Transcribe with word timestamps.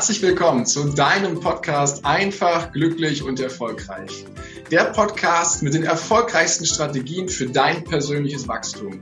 Herzlich 0.00 0.22
willkommen 0.22 0.64
zu 0.64 0.88
deinem 0.88 1.40
Podcast 1.40 2.06
Einfach, 2.06 2.72
glücklich 2.72 3.22
und 3.22 3.38
erfolgreich. 3.38 4.24
Der 4.70 4.84
Podcast 4.84 5.62
mit 5.62 5.74
den 5.74 5.82
erfolgreichsten 5.82 6.64
Strategien 6.64 7.28
für 7.28 7.48
dein 7.48 7.84
persönliches 7.84 8.48
Wachstum. 8.48 8.98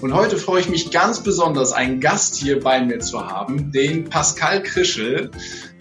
Und 0.00 0.14
heute 0.14 0.38
freue 0.38 0.62
ich 0.62 0.70
mich 0.70 0.90
ganz 0.90 1.22
besonders, 1.22 1.72
einen 1.72 2.00
Gast 2.00 2.36
hier 2.36 2.60
bei 2.60 2.82
mir 2.82 3.00
zu 3.00 3.20
haben, 3.26 3.72
den 3.72 4.08
Pascal 4.08 4.62
Krischel. 4.62 5.30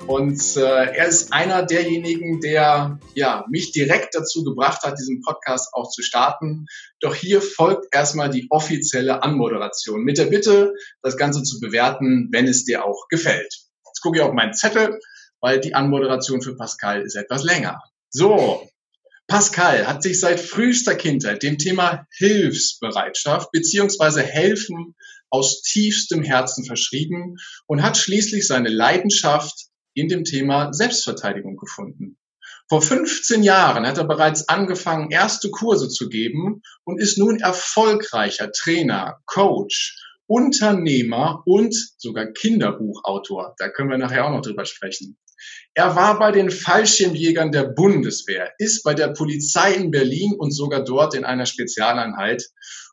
Und 0.05 0.57
äh, 0.57 0.59
er 0.59 1.07
ist 1.07 1.31
einer 1.31 1.63
derjenigen, 1.63 2.41
der 2.41 2.99
ja, 3.15 3.45
mich 3.49 3.71
direkt 3.71 4.15
dazu 4.15 4.43
gebracht 4.43 4.83
hat, 4.83 4.99
diesen 4.99 5.21
Podcast 5.21 5.69
auch 5.71 5.89
zu 5.89 6.01
starten. 6.01 6.65
Doch 6.99 7.15
hier 7.15 7.41
folgt 7.41 7.85
erstmal 7.95 8.29
die 8.29 8.47
offizielle 8.49 9.23
Anmoderation 9.23 10.03
mit 10.03 10.17
der 10.17 10.25
Bitte, 10.25 10.73
das 11.01 11.15
Ganze 11.15 11.41
zu 11.43 11.61
bewerten, 11.61 12.27
wenn 12.33 12.49
es 12.49 12.65
dir 12.65 12.83
auch 12.83 13.07
gefällt. 13.07 13.66
Jetzt 13.97 14.03
gucke 14.03 14.19
ich 14.19 14.23
auf 14.23 14.33
meinen 14.33 14.53
Zettel, 14.53 14.99
weil 15.41 15.59
die 15.59 15.73
Anmoderation 15.73 16.43
für 16.43 16.55
Pascal 16.55 17.01
ist 17.01 17.15
etwas 17.15 17.43
länger. 17.43 17.81
So, 18.11 18.69
Pascal 19.25 19.87
hat 19.87 20.03
sich 20.03 20.19
seit 20.19 20.39
frühester 20.39 20.93
Kindheit 20.93 21.41
dem 21.41 21.57
Thema 21.57 22.05
Hilfsbereitschaft 22.11 23.51
beziehungsweise 23.51 24.21
Helfen 24.21 24.93
aus 25.31 25.63
tiefstem 25.63 26.21
Herzen 26.21 26.63
verschrieben 26.63 27.37
und 27.65 27.81
hat 27.81 27.97
schließlich 27.97 28.45
seine 28.45 28.69
Leidenschaft 28.69 29.65
in 29.95 30.09
dem 30.09 30.25
Thema 30.25 30.73
Selbstverteidigung 30.73 31.57
gefunden. 31.57 32.19
Vor 32.69 32.83
15 32.83 33.41
Jahren 33.41 33.87
hat 33.87 33.97
er 33.97 34.03
bereits 34.03 34.47
angefangen, 34.47 35.09
erste 35.09 35.49
Kurse 35.49 35.89
zu 35.89 36.07
geben 36.07 36.61
und 36.83 37.01
ist 37.01 37.17
nun 37.17 37.39
erfolgreicher 37.39 38.51
Trainer, 38.51 39.17
Coach, 39.25 40.06
Unternehmer 40.27 41.41
und 41.45 41.73
sogar 41.97 42.27
Kinderbuchautor. 42.27 43.55
Da 43.57 43.69
können 43.69 43.89
wir 43.89 43.97
nachher 43.97 44.25
auch 44.25 44.31
noch 44.31 44.41
drüber 44.41 44.65
sprechen. 44.65 45.17
Er 45.73 45.95
war 45.95 46.19
bei 46.19 46.31
den 46.31 46.49
Fallschirmjägern 46.49 47.51
der 47.51 47.65
Bundeswehr, 47.65 48.51
ist 48.57 48.83
bei 48.83 48.93
der 48.93 49.09
Polizei 49.09 49.73
in 49.73 49.91
Berlin 49.91 50.33
und 50.37 50.51
sogar 50.51 50.83
dort 50.83 51.13
in 51.13 51.23
einer 51.23 51.45
Spezialeinheit. 51.45 52.43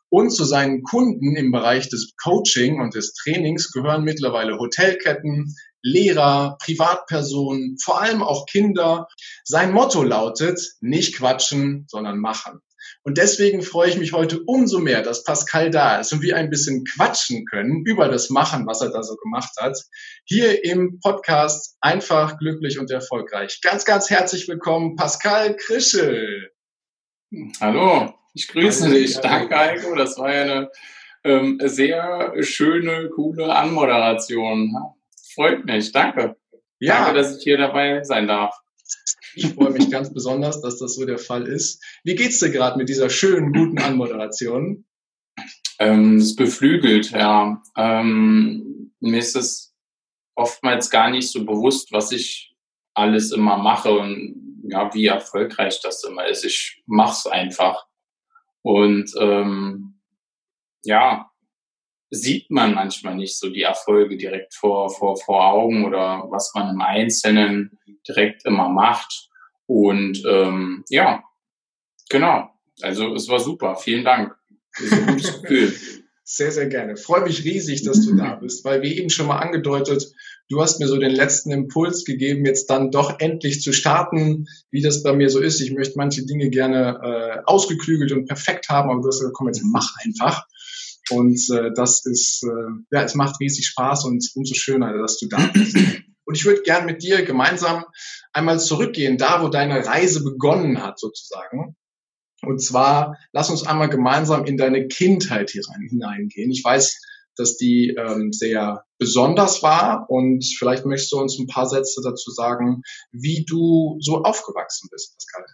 Und 0.09 0.29
zu 0.29 0.45
seinen 0.45 0.83
Kunden 0.83 1.35
im 1.35 1.51
Bereich 1.51 1.89
des 1.89 2.13
Coaching 2.21 2.79
und 2.79 2.93
des 2.93 3.13
Trainings 3.13 3.71
gehören 3.71 4.03
mittlerweile 4.03 4.57
Hotelketten, 4.59 5.55
Lehrer, 5.81 6.57
Privatpersonen, 6.63 7.77
vor 7.83 8.01
allem 8.01 8.23
auch 8.23 8.45
Kinder. 8.45 9.07
Sein 9.43 9.71
Motto 9.71 10.03
lautet, 10.03 10.59
nicht 10.79 11.17
quatschen, 11.17 11.85
sondern 11.89 12.19
machen. 12.19 12.61
Und 13.07 13.19
deswegen 13.19 13.61
freue 13.61 13.89
ich 13.89 13.97
mich 13.97 14.13
heute 14.13 14.41
umso 14.47 14.79
mehr, 14.79 15.03
dass 15.03 15.23
Pascal 15.23 15.69
da 15.69 15.99
ist 15.99 16.11
und 16.11 16.23
wir 16.23 16.37
ein 16.37 16.49
bisschen 16.49 16.85
quatschen 16.85 17.45
können 17.45 17.85
über 17.85 18.09
das 18.09 18.31
Machen, 18.31 18.65
was 18.65 18.81
er 18.81 18.89
da 18.89 19.03
so 19.03 19.15
gemacht 19.17 19.51
hat. 19.59 19.77
Hier 20.23 20.65
im 20.65 20.99
Podcast 20.99 21.77
Einfach, 21.81 22.39
glücklich 22.39 22.79
und 22.79 22.89
erfolgreich. 22.89 23.59
Ganz, 23.61 23.85
ganz 23.85 24.09
herzlich 24.09 24.47
willkommen, 24.47 24.95
Pascal 24.95 25.55
Krischel. 25.55 26.49
Hallo, 27.61 28.11
ich 28.33 28.47
grüße 28.47 28.85
Hallo, 28.85 28.95
dich. 28.95 29.19
Danke, 29.19 29.55
Heiko. 29.55 29.93
Das 29.93 30.17
war 30.17 30.33
ja 30.33 30.41
eine 30.41 30.71
ähm, 31.23 31.61
sehr 31.63 32.33
schöne, 32.41 33.09
coole 33.09 33.55
Anmoderation. 33.55 34.75
Freut 35.35 35.63
mich, 35.65 35.91
danke. 35.91 36.37
Ja. 36.79 37.03
Danke, 37.03 37.19
dass 37.19 37.37
ich 37.37 37.43
hier 37.43 37.59
dabei 37.59 38.03
sein 38.03 38.25
darf. 38.25 38.55
Ich 39.35 39.53
freue 39.53 39.71
mich 39.71 39.89
ganz 39.89 40.13
besonders, 40.13 40.61
dass 40.61 40.79
das 40.79 40.95
so 40.95 41.05
der 41.05 41.17
Fall 41.17 41.47
ist. 41.47 41.83
Wie 42.03 42.15
geht's 42.15 42.39
dir 42.39 42.51
gerade 42.51 42.77
mit 42.77 42.89
dieser 42.89 43.09
schönen, 43.09 43.53
guten 43.53 43.79
Anmoderation? 43.79 44.85
Ähm, 45.79 46.17
es 46.17 46.35
beflügelt, 46.35 47.11
ja. 47.11 47.61
Ähm, 47.75 48.93
mir 48.99 49.19
ist 49.19 49.35
es 49.35 49.75
oftmals 50.35 50.89
gar 50.89 51.09
nicht 51.09 51.31
so 51.31 51.45
bewusst, 51.45 51.91
was 51.91 52.11
ich 52.11 52.55
alles 52.93 53.31
immer 53.31 53.57
mache 53.57 53.91
und 53.91 54.63
ja, 54.67 54.93
wie 54.93 55.05
erfolgreich 55.05 55.79
das 55.81 56.03
immer 56.03 56.27
ist. 56.27 56.43
Ich 56.45 56.81
mache 56.85 57.11
es 57.11 57.27
einfach. 57.27 57.85
Und 58.61 59.11
ähm, 59.19 59.99
ja, 60.83 61.29
sieht 62.09 62.51
man 62.51 62.73
manchmal 62.73 63.15
nicht 63.15 63.37
so 63.37 63.49
die 63.49 63.63
Erfolge 63.63 64.17
direkt 64.17 64.53
vor, 64.53 64.89
vor, 64.89 65.17
vor 65.17 65.45
Augen 65.47 65.85
oder 65.85 66.25
was 66.29 66.51
man 66.53 66.69
im 66.73 66.81
Einzelnen 66.81 67.79
direkt 68.07 68.45
immer 68.45 68.69
macht. 68.69 69.29
Und 69.65 70.23
ähm, 70.27 70.83
ja, 70.89 71.23
genau. 72.09 72.49
Also 72.81 73.13
es 73.13 73.27
war 73.27 73.39
super. 73.39 73.75
Vielen 73.75 74.05
Dank. 74.05 74.35
Das 74.77 74.85
ist 74.85 74.93
ein 74.93 75.07
gutes 75.07 75.41
Gefühl. 75.41 75.75
Sehr, 76.27 76.51
sehr 76.51 76.67
gerne. 76.67 76.97
Freue 76.97 77.21
mich 77.21 77.43
riesig, 77.43 77.83
dass 77.83 78.05
du 78.05 78.15
da 78.15 78.35
bist, 78.41 78.65
weil 78.65 78.81
wie 78.81 78.97
eben 78.97 79.09
schon 79.09 79.27
mal 79.27 79.37
angedeutet, 79.37 80.11
du 80.49 80.61
hast 80.61 80.79
mir 80.79 80.87
so 80.87 80.97
den 80.97 81.11
letzten 81.11 81.51
Impuls 81.51 82.03
gegeben, 82.03 82.45
jetzt 82.45 82.69
dann 82.69 82.91
doch 82.91 83.19
endlich 83.19 83.61
zu 83.61 83.73
starten, 83.73 84.47
wie 84.71 84.81
das 84.81 85.03
bei 85.03 85.13
mir 85.13 85.29
so 85.29 85.39
ist. 85.39 85.61
Ich 85.61 85.71
möchte 85.71 85.97
manche 85.97 86.25
Dinge 86.25 86.49
gerne 86.49 86.99
äh, 87.03 87.41
ausgeklügelt 87.45 88.11
und 88.11 88.25
perfekt 88.25 88.69
haben, 88.69 88.89
aber 88.89 89.01
du 89.01 89.07
hast 89.07 89.19
gesagt, 89.19 89.35
komm, 89.35 89.47
jetzt 89.47 89.63
mach 89.63 89.87
einfach. 90.03 90.47
Und 91.11 91.39
äh, 91.51 91.71
das 91.75 92.05
ist, 92.05 92.43
äh, 92.43 92.95
ja, 92.95 93.03
es 93.03 93.15
macht 93.15 93.39
riesig 93.39 93.67
Spaß 93.67 94.05
und 94.05 94.27
umso 94.35 94.55
schöner, 94.55 94.97
dass 94.97 95.17
du 95.19 95.27
da 95.27 95.37
bist. 95.53 95.77
Und 96.25 96.35
ich 96.35 96.45
würde 96.45 96.63
gern 96.63 96.85
mit 96.85 97.03
dir 97.03 97.23
gemeinsam 97.23 97.85
einmal 98.33 98.59
zurückgehen, 98.59 99.17
da 99.17 99.43
wo 99.43 99.47
deine 99.47 99.85
Reise 99.85 100.23
begonnen 100.23 100.81
hat, 100.81 100.99
sozusagen. 100.99 101.75
Und 102.41 102.61
zwar, 102.61 103.17
lass 103.31 103.49
uns 103.49 103.65
einmal 103.65 103.89
gemeinsam 103.89 104.45
in 104.45 104.57
deine 104.57 104.87
Kindheit 104.87 105.51
hier 105.51 105.61
rein, 105.67 105.87
hineingehen. 105.87 106.51
Ich 106.51 106.63
weiß, 106.63 106.99
dass 107.37 107.57
die 107.57 107.95
ähm, 107.97 108.31
sehr 108.31 108.85
besonders 108.97 109.61
war 109.61 110.09
und 110.09 110.45
vielleicht 110.57 110.85
möchtest 110.85 111.11
du 111.11 111.19
uns 111.19 111.37
ein 111.37 111.47
paar 111.47 111.67
Sätze 111.67 112.01
dazu 112.03 112.31
sagen, 112.31 112.81
wie 113.11 113.45
du 113.45 113.97
so 113.99 114.23
aufgewachsen 114.23 114.89
bist, 114.91 115.15
Pascal. 115.15 115.45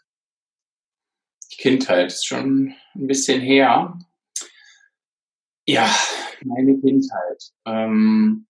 Die 1.51 1.57
Kindheit 1.57 2.11
ist 2.11 2.25
schon 2.25 2.73
ein 2.95 3.07
bisschen 3.07 3.41
her. 3.41 3.97
Ja, 5.67 5.89
meine 6.43 6.79
Kindheit. 6.79 7.51
Ähm, 7.65 8.47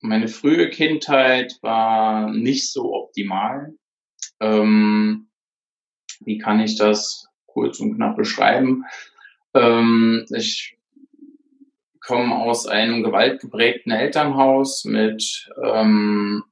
meine 0.00 0.28
frühe 0.28 0.70
Kindheit 0.70 1.58
war 1.62 2.30
nicht 2.30 2.70
so 2.70 2.94
optimal. 2.94 3.74
Ähm, 4.40 5.28
wie 6.20 6.38
kann 6.38 6.60
ich 6.60 6.76
das 6.76 7.28
kurz 7.46 7.80
und 7.80 7.96
knapp 7.96 8.16
beschreiben? 8.16 8.84
Ähm, 9.54 10.24
ich 10.30 10.76
komme 12.00 12.34
aus 12.36 12.66
einem 12.66 13.02
gewaltgeprägten 13.02 13.92
Elternhaus 13.92 14.84
mit 14.84 15.50
ähm, 15.62 16.44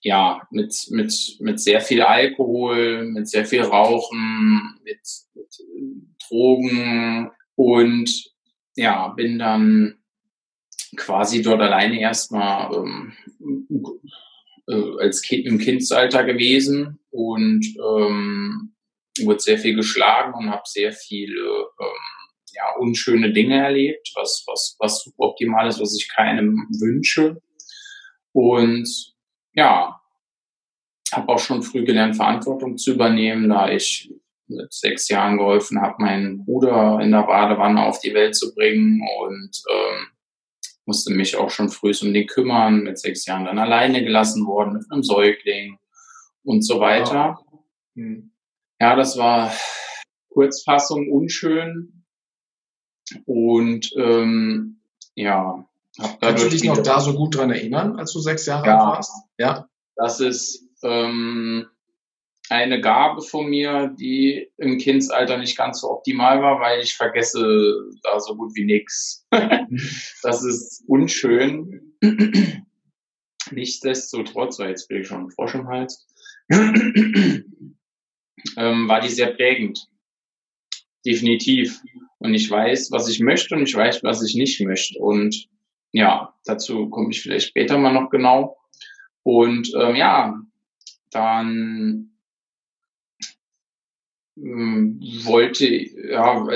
ja 0.00 0.46
mit 0.50 0.86
mit 0.90 1.36
mit 1.40 1.60
sehr 1.60 1.80
viel 1.80 2.02
Alkohol, 2.02 3.06
mit 3.06 3.28
sehr 3.28 3.44
viel 3.44 3.62
Rauchen, 3.62 4.78
mit, 4.84 5.00
mit 5.34 5.58
Drogen 6.28 7.30
und 7.56 8.35
ja, 8.76 9.08
bin 9.08 9.38
dann 9.38 9.98
quasi 10.96 11.42
dort 11.42 11.60
alleine 11.60 12.00
erstmal 12.00 12.72
ähm, 12.74 13.12
äh, 14.68 15.02
als 15.02 15.22
Kind 15.22 15.46
im 15.46 15.58
Kindsalter 15.58 16.24
gewesen 16.24 16.98
und 17.10 17.66
ähm, 17.76 18.74
wurde 19.22 19.40
sehr 19.40 19.58
viel 19.58 19.74
geschlagen 19.74 20.34
und 20.34 20.50
habe 20.50 20.62
sehr 20.66 20.92
viele 20.92 21.40
ähm, 21.40 22.26
ja, 22.54 22.74
unschöne 22.78 23.32
Dinge 23.32 23.58
erlebt, 23.58 24.12
was, 24.14 24.44
was, 24.46 24.76
was 24.78 25.02
super 25.02 25.24
optimal 25.24 25.68
ist, 25.68 25.80
was 25.80 25.96
ich 25.96 26.08
keinem 26.14 26.66
wünsche. 26.80 27.40
Und 28.32 28.88
ja, 29.54 30.00
habe 31.12 31.28
auch 31.28 31.38
schon 31.38 31.62
früh 31.62 31.84
gelernt, 31.84 32.16
Verantwortung 32.16 32.76
zu 32.76 32.92
übernehmen, 32.92 33.48
da 33.48 33.70
ich 33.70 34.12
mit 34.48 34.72
sechs 34.72 35.08
Jahren 35.08 35.38
geholfen 35.38 35.80
habe, 35.80 35.96
meinen 35.98 36.44
Bruder 36.44 37.00
in 37.00 37.10
der 37.10 37.22
Badewanne 37.22 37.84
auf 37.84 38.00
die 38.00 38.14
Welt 38.14 38.36
zu 38.36 38.54
bringen 38.54 39.00
und 39.20 39.62
ähm, 39.70 40.06
musste 40.84 41.12
mich 41.12 41.36
auch 41.36 41.50
schon 41.50 41.68
früh 41.68 41.92
um 42.02 42.14
den 42.14 42.26
kümmern, 42.26 42.82
mit 42.82 42.98
sechs 42.98 43.26
Jahren 43.26 43.44
dann 43.44 43.58
alleine 43.58 44.04
gelassen 44.04 44.46
worden 44.46 44.74
mit 44.74 44.90
einem 44.90 45.02
Säugling 45.02 45.78
und 46.44 46.62
so 46.62 46.80
weiter. 46.80 47.40
Hm. 47.94 48.30
Ja, 48.80 48.94
das 48.94 49.16
war 49.16 49.52
Kurzfassung 50.30 51.10
unschön 51.10 52.04
und 53.24 53.90
ähm, 53.96 54.80
ja. 55.14 55.66
Hab 55.98 56.20
Kannst 56.20 56.44
du 56.44 56.50
dich 56.50 56.64
noch 56.64 56.82
da 56.82 57.00
so 57.00 57.14
gut 57.14 57.36
dran 57.36 57.50
erinnern, 57.50 57.98
als 57.98 58.12
du 58.12 58.20
sechs 58.20 58.44
Jahre 58.44 58.66
ja, 58.66 58.78
alt 58.78 58.96
warst? 58.96 59.12
Ja. 59.38 59.68
Das 59.96 60.20
ist 60.20 60.62
ähm, 60.82 61.66
eine 62.48 62.80
Gabe 62.80 63.22
von 63.22 63.48
mir, 63.48 63.94
die 63.98 64.50
im 64.56 64.78
Kindsalter 64.78 65.38
nicht 65.38 65.56
ganz 65.56 65.80
so 65.80 65.90
optimal 65.90 66.40
war, 66.40 66.60
weil 66.60 66.80
ich 66.80 66.94
vergesse 66.94 67.74
da 68.02 68.20
so 68.20 68.36
gut 68.36 68.54
wie 68.54 68.64
nix. 68.64 69.26
das 70.22 70.44
ist 70.44 70.84
unschön. 70.86 71.96
Nichtsdestotrotz, 73.50 74.58
weil 74.58 74.70
jetzt 74.70 74.88
bin 74.88 75.00
ich 75.00 75.08
schon 75.08 75.24
ein 75.24 75.30
Frosch 75.30 75.54
im 75.54 75.68
Hals, 75.68 76.06
ähm, 76.50 77.44
war 78.56 79.00
die 79.00 79.08
sehr 79.08 79.32
prägend. 79.32 79.88
Definitiv. 81.04 81.80
Und 82.18 82.34
ich 82.34 82.50
weiß, 82.50 82.90
was 82.90 83.08
ich 83.08 83.20
möchte 83.20 83.54
und 83.54 83.62
ich 83.62 83.74
weiß, 83.74 84.02
was 84.02 84.24
ich 84.24 84.34
nicht 84.34 84.60
möchte. 84.60 84.98
Und 84.98 85.48
ja, 85.92 86.34
dazu 86.44 86.88
komme 86.90 87.10
ich 87.10 87.22
vielleicht 87.22 87.48
später 87.48 87.78
mal 87.78 87.92
noch 87.92 88.10
genau. 88.10 88.56
Und 89.22 89.72
ähm, 89.80 89.96
ja, 89.96 90.34
dann 91.10 92.15
wollte, 94.36 95.66
ja, 95.66 96.46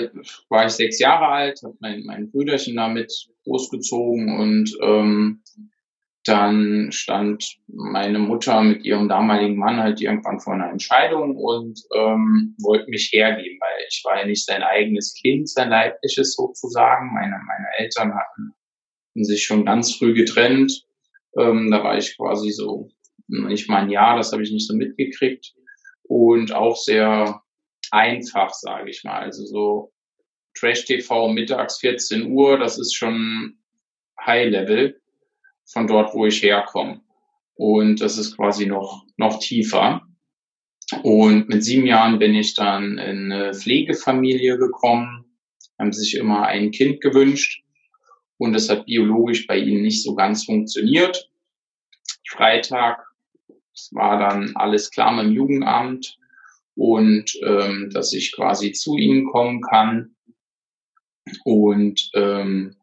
war 0.49 0.67
ich 0.67 0.73
sechs 0.73 0.99
Jahre 0.99 1.29
alt, 1.29 1.61
habe 1.63 1.77
mein, 1.81 2.05
mein 2.05 2.31
Brüderchen 2.31 2.77
damit 2.77 3.13
großgezogen 3.45 4.39
und 4.39 4.77
ähm, 4.83 5.43
dann 6.25 6.93
stand 6.93 7.57
meine 7.67 8.19
Mutter 8.19 8.63
mit 8.63 8.85
ihrem 8.85 9.09
damaligen 9.09 9.57
Mann 9.57 9.79
halt 9.79 10.03
irgendwann 10.03 10.41
vor 10.41 10.53
einer 10.53 10.71
Entscheidung 10.71 11.35
und 11.37 11.81
ähm, 11.97 12.55
wollte 12.61 12.91
mich 12.91 13.11
hergeben, 13.13 13.59
weil 13.59 13.87
ich 13.89 14.03
war 14.05 14.21
ja 14.21 14.27
nicht 14.27 14.45
sein 14.45 14.63
eigenes 14.63 15.15
Kind, 15.15 15.49
sein 15.49 15.71
leibliches 15.71 16.35
sozusagen. 16.35 17.15
Meine, 17.15 17.41
meine 17.47 17.69
Eltern 17.79 18.13
hatten 18.15 19.25
sich 19.25 19.45
schon 19.45 19.65
ganz 19.65 19.95
früh 19.95 20.13
getrennt. 20.13 20.85
Ähm, 21.39 21.71
da 21.71 21.83
war 21.83 21.97
ich 21.97 22.17
quasi 22.19 22.51
so 22.51 22.91
nicht 23.27 23.71
mal 23.71 23.83
ein 23.83 23.91
Jahr, 23.91 24.17
das 24.17 24.33
habe 24.33 24.43
ich 24.43 24.53
nicht 24.53 24.67
so 24.67 24.77
mitgekriegt. 24.77 25.55
Und 26.03 26.53
auch 26.53 26.77
sehr 26.77 27.41
einfach, 27.91 28.53
sage 28.53 28.91
ich 28.91 29.05
mal. 29.05 29.21
Also 29.21 29.45
so 29.45 29.93
Trash 30.55 30.85
TV 30.85 31.29
mittags 31.29 31.79
14 31.79 32.31
Uhr, 32.31 32.59
das 32.59 32.79
ist 32.79 32.95
schon 32.95 33.59
High 34.25 34.51
Level 34.51 35.01
von 35.65 35.87
dort, 35.87 36.15
wo 36.15 36.27
ich 36.27 36.43
herkomme. 36.43 37.01
Und 37.55 38.01
das 38.01 38.19
ist 38.19 38.37
quasi 38.37 38.67
noch, 38.67 39.05
noch 39.17 39.39
tiefer. 39.39 40.03
Und 41.03 41.49
mit 41.49 41.63
sieben 41.63 41.87
Jahren 41.87 42.19
bin 42.19 42.35
ich 42.35 42.55
dann 42.55 42.99
in 42.99 43.33
eine 43.33 43.55
Pflegefamilie 43.55 44.59
gekommen, 44.59 45.25
haben 45.79 45.93
sich 45.93 46.17
immer 46.17 46.47
ein 46.47 46.73
Kind 46.73 47.01
gewünscht 47.01 47.63
und 48.39 48.55
das 48.55 48.69
hat 48.69 48.87
biologisch 48.87 49.47
bei 49.47 49.59
ihnen 49.59 49.83
nicht 49.83 50.03
so 50.03 50.15
ganz 50.15 50.45
funktioniert. 50.45 51.31
Freitag 52.29 53.07
war 53.93 54.19
dann 54.19 54.57
alles 54.57 54.91
klar 54.91 55.13
mit 55.13 55.27
dem 55.27 55.33
Jugendamt 55.33 56.19
und 56.75 57.33
ähm, 57.43 57.91
dass 57.93 58.13
ich 58.13 58.35
quasi 58.35 58.73
zu 58.73 58.97
ihnen 58.97 59.27
kommen 59.27 59.61
kann. 59.61 60.17
Und 61.45 62.11
ähm, 62.15 62.77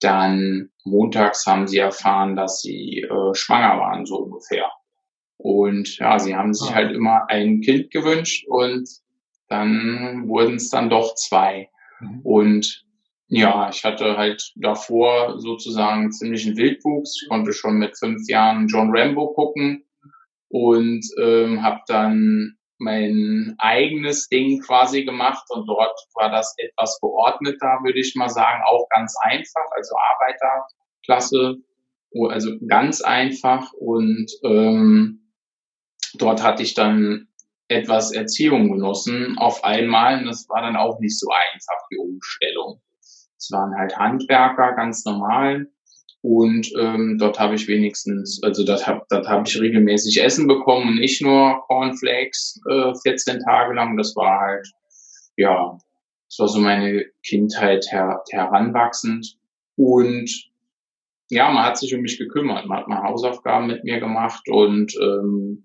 dann 0.00 0.70
montags 0.84 1.46
haben 1.46 1.66
sie 1.66 1.78
erfahren, 1.78 2.36
dass 2.36 2.60
sie 2.60 3.00
äh, 3.00 3.34
schwanger 3.34 3.78
waren, 3.78 4.06
so 4.06 4.18
ungefähr. 4.18 4.70
Und 5.36 5.98
ja, 5.98 6.18
sie 6.18 6.36
haben 6.36 6.54
sich 6.54 6.70
ah. 6.70 6.74
halt 6.74 6.94
immer 6.94 7.28
ein 7.28 7.60
Kind 7.60 7.90
gewünscht 7.90 8.46
und 8.48 8.88
dann 9.48 10.28
wurden 10.28 10.56
es 10.56 10.70
dann 10.70 10.88
doch 10.88 11.14
zwei. 11.14 11.68
Mhm. 12.00 12.20
Und 12.22 12.84
ja, 13.28 13.70
ich 13.70 13.82
hatte 13.84 14.16
halt 14.16 14.52
davor 14.56 15.40
sozusagen 15.40 16.12
ziemlichen 16.12 16.56
Wildwuchs. 16.56 17.22
Ich 17.22 17.28
konnte 17.28 17.52
schon 17.52 17.78
mit 17.78 17.98
fünf 17.98 18.28
Jahren 18.28 18.66
John 18.68 18.90
Rambo 18.94 19.32
gucken 19.32 19.84
und 20.48 21.02
ähm, 21.20 21.62
habe 21.62 21.80
dann 21.86 22.56
mein 22.82 23.54
eigenes 23.58 24.28
Ding 24.28 24.60
quasi 24.60 25.04
gemacht 25.04 25.44
und 25.50 25.66
dort 25.66 25.96
war 26.14 26.30
das 26.30 26.54
etwas 26.58 26.98
geordneter, 27.00 27.80
würde 27.82 28.00
ich 28.00 28.14
mal 28.16 28.28
sagen, 28.28 28.62
auch 28.66 28.88
ganz 28.90 29.16
einfach, 29.22 29.66
also 29.70 29.94
Arbeiterklasse, 30.12 31.56
also 32.28 32.50
ganz 32.66 33.00
einfach 33.00 33.72
und 33.74 34.30
ähm, 34.44 35.32
dort 36.14 36.42
hatte 36.42 36.62
ich 36.62 36.74
dann 36.74 37.28
etwas 37.68 38.12
Erziehung 38.12 38.70
genossen 38.70 39.38
auf 39.38 39.64
einmal 39.64 40.18
und 40.18 40.26
das 40.26 40.48
war 40.48 40.62
dann 40.62 40.76
auch 40.76 40.98
nicht 41.00 41.18
so 41.18 41.28
einfach, 41.30 41.86
die 41.90 41.98
Umstellung. 41.98 42.80
Es 43.38 43.50
waren 43.50 43.74
halt 43.76 43.96
Handwerker, 43.96 44.74
ganz 44.74 45.04
normal, 45.04 45.66
und 46.22 46.70
ähm, 46.78 47.18
dort 47.18 47.40
habe 47.40 47.56
ich 47.56 47.66
wenigstens, 47.66 48.40
also 48.44 48.64
dort 48.64 48.86
habe 48.86 49.04
dort 49.10 49.28
hab 49.28 49.46
ich 49.46 49.60
regelmäßig 49.60 50.22
Essen 50.22 50.46
bekommen 50.46 50.88
und 50.88 51.00
nicht 51.00 51.20
nur 51.20 51.64
Cornflakes 51.66 52.60
äh, 52.70 52.92
14 53.02 53.40
Tage 53.40 53.74
lang. 53.74 53.96
Das 53.96 54.14
war 54.14 54.40
halt, 54.40 54.68
ja, 55.36 55.76
das 56.28 56.38
war 56.38 56.48
so 56.48 56.60
meine 56.60 57.06
Kindheit 57.24 57.86
her 57.90 58.22
heranwachsend. 58.30 59.36
Und 59.76 60.30
ja, 61.28 61.50
man 61.50 61.64
hat 61.64 61.78
sich 61.78 61.92
um 61.92 62.02
mich 62.02 62.18
gekümmert, 62.18 62.66
man 62.66 62.78
hat 62.78 62.88
mal 62.88 63.02
Hausaufgaben 63.02 63.66
mit 63.66 63.82
mir 63.82 63.98
gemacht 63.98 64.48
und 64.48 64.94
ähm, 65.00 65.64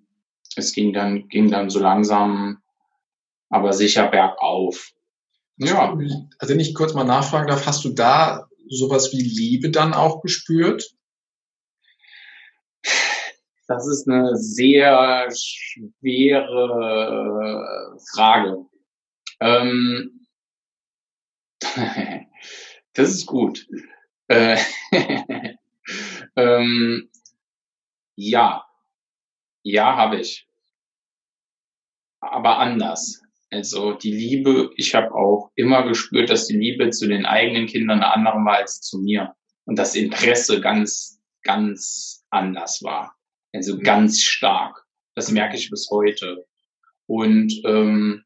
es 0.56 0.74
ging 0.74 0.92
dann, 0.92 1.28
ging 1.28 1.52
dann 1.52 1.70
so 1.70 1.80
langsam, 1.80 2.64
aber 3.50 3.74
sicher 3.74 4.08
bergauf. 4.08 4.92
Ja, 5.58 5.96
also 6.40 6.54
wenn 6.54 6.60
ich 6.60 6.74
kurz 6.74 6.96
mal 6.96 7.04
nachfragen 7.04 7.48
darf, 7.48 7.68
hast 7.68 7.86
du 7.86 7.90
da 7.90 8.47
sowas 8.70 9.12
wie 9.12 9.22
Liebe 9.22 9.70
dann 9.72 9.94
auch 9.94 10.22
gespürt? 10.22 10.96
Das 13.68 13.86
ist 13.88 14.08
eine 14.08 14.36
sehr 14.38 15.30
schwere 15.32 16.38
Frage. 18.14 18.66
Ähm, 19.42 20.28
das 22.94 23.10
ist 23.10 23.26
gut. 23.26 23.68
Äh, 24.28 24.58
ähm, 26.36 27.10
ja, 28.16 28.66
ja, 29.64 29.96
habe 29.96 30.20
ich. 30.20 30.48
Aber 32.20 32.58
anders. 32.58 33.22
Also 33.50 33.94
die 33.94 34.12
Liebe, 34.12 34.72
ich 34.76 34.94
habe 34.94 35.14
auch 35.14 35.52
immer 35.56 35.88
gespürt, 35.88 36.30
dass 36.30 36.48
die 36.48 36.58
Liebe 36.58 36.90
zu 36.90 37.08
den 37.08 37.26
eigenen 37.26 37.68
Kindern 37.68 38.02
eine 38.02 38.14
andere 38.14 38.36
war 38.44 38.58
als 38.58 38.82
zu 38.82 39.00
mir. 39.00 39.34
Und 39.66 39.80
das 39.80 39.96
Interesse 39.96 40.60
ganz, 40.62 41.20
ganz 41.44 42.26
anders 42.30 42.84
war. 42.84 43.16
Also 43.54 43.78
ganz 43.80 44.22
stark. 44.22 44.86
Das 45.16 45.32
merke 45.32 45.56
ich 45.56 45.70
bis 45.70 45.90
heute. 45.90 46.46
Und 47.06 47.54
ähm, 47.66 48.24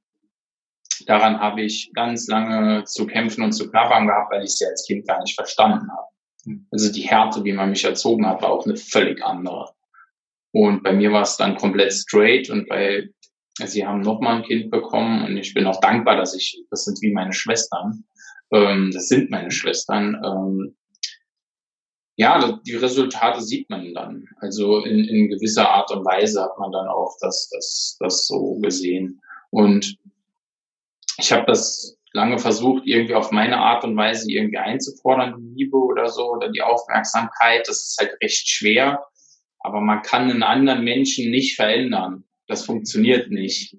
daran 1.06 1.40
habe 1.40 1.62
ich 1.62 1.92
ganz 1.94 2.28
lange 2.28 2.84
zu 2.86 3.06
kämpfen 3.06 3.44
und 3.44 3.54
zu 3.54 3.70
knabbern 3.70 4.08
gehabt, 4.08 4.32
weil 4.32 4.44
ich 4.44 4.52
sie 4.52 4.66
als 4.66 4.86
Kind 4.86 5.08
gar 5.08 5.22
nicht 5.22 5.36
verstanden 5.36 5.88
habe. 5.92 6.08
Also 6.72 6.92
die 6.92 7.02
Härte, 7.02 7.44
wie 7.44 7.54
man 7.54 7.70
mich 7.70 7.86
erzogen 7.86 8.26
hat, 8.26 8.42
war 8.42 8.50
auch 8.50 8.66
eine 8.66 8.76
völlig 8.76 9.24
andere. 9.24 9.72
Und 10.52 10.84
bei 10.84 10.92
mir 10.92 11.12
war 11.12 11.22
es 11.22 11.38
dann 11.38 11.56
komplett 11.56 11.94
straight 11.94 12.50
und 12.50 12.68
bei 12.68 13.08
Sie 13.66 13.86
haben 13.86 14.02
nochmal 14.02 14.38
ein 14.38 14.44
Kind 14.44 14.72
bekommen 14.72 15.26
und 15.26 15.38
ich 15.38 15.54
bin 15.54 15.66
auch 15.68 15.80
dankbar, 15.80 16.16
dass 16.16 16.36
ich, 16.36 16.64
das 16.70 16.86
sind 16.86 17.02
wie 17.02 17.12
meine 17.12 17.34
Schwestern, 17.34 18.04
ähm, 18.52 18.92
das 18.94 19.08
sind 19.08 19.32
meine 19.32 19.52
Schwestern. 19.52 20.22
Ähm, 20.24 20.76
ja, 22.16 22.60
die 22.66 22.76
Resultate 22.76 23.42
sieht 23.42 23.70
man 23.70 23.94
dann. 23.94 24.28
Also 24.38 24.84
in, 24.84 25.06
in 25.06 25.30
gewisser 25.30 25.70
Art 25.70 25.92
und 25.92 26.06
Weise 26.06 26.44
hat 26.44 26.58
man 26.60 26.72
dann 26.72 26.88
auch 26.88 27.16
das, 27.20 27.50
das, 27.52 27.98
das 28.00 28.28
so 28.28 28.60
gesehen. 28.60 29.22
Und 29.50 29.98
ich 31.18 31.32
habe 31.32 31.46
das 31.48 31.98
lange 32.14 32.38
versucht, 32.38 32.84
irgendwie 32.86 33.16
auf 33.16 33.32
meine 33.32 33.58
Art 33.58 33.84
und 33.86 33.96
Weise 33.96 34.30
irgendwie 34.30 34.58
einzufordern, 34.58 35.36
die 35.38 35.64
Liebe 35.64 35.78
oder 35.78 36.10
so 36.10 36.32
oder 36.32 36.50
die 36.50 36.62
Aufmerksamkeit. 36.62 37.68
Das 37.68 37.78
ist 37.78 37.98
halt 38.00 38.18
recht 38.22 38.48
schwer. 38.48 39.06
Aber 39.60 39.80
man 39.80 40.02
kann 40.02 40.30
einen 40.30 40.44
anderen 40.44 40.84
Menschen 40.84 41.32
nicht 41.32 41.56
verändern. 41.56 42.26
Das 42.52 42.66
funktioniert 42.66 43.32
nicht. 43.32 43.78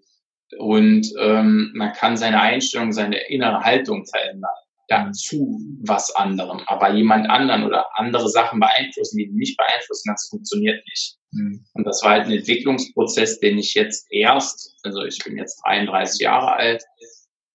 Und 0.59 1.13
ähm, 1.19 1.73
man 1.75 1.93
kann 1.93 2.17
seine 2.17 2.41
Einstellung, 2.41 2.93
seine 2.93 3.29
innere 3.29 3.61
Haltung 3.61 4.07
verändern 4.07 4.51
dazu 4.89 5.61
was 5.83 6.15
anderem. 6.15 6.61
Aber 6.67 6.93
jemand 6.93 7.29
anderen 7.29 7.65
oder 7.65 7.87
andere 7.99 8.29
Sachen 8.29 8.61
beeinflussen, 8.61 9.19
die 9.19 9.29
nicht 9.29 9.57
beeinflussen, 9.57 10.13
das 10.13 10.29
funktioniert 10.29 10.85
nicht. 10.87 11.17
Mhm. 11.31 11.65
Und 11.75 11.85
das 11.85 12.03
war 12.03 12.13
halt 12.13 12.27
ein 12.27 12.33
Entwicklungsprozess, 12.33 13.41
den 13.41 13.59
ich 13.59 13.75
jetzt 13.75 14.07
erst, 14.11 14.75
also 14.83 15.03
ich 15.03 15.19
bin 15.25 15.37
jetzt 15.37 15.63
33 15.65 16.21
Jahre 16.21 16.55
alt, 16.55 16.83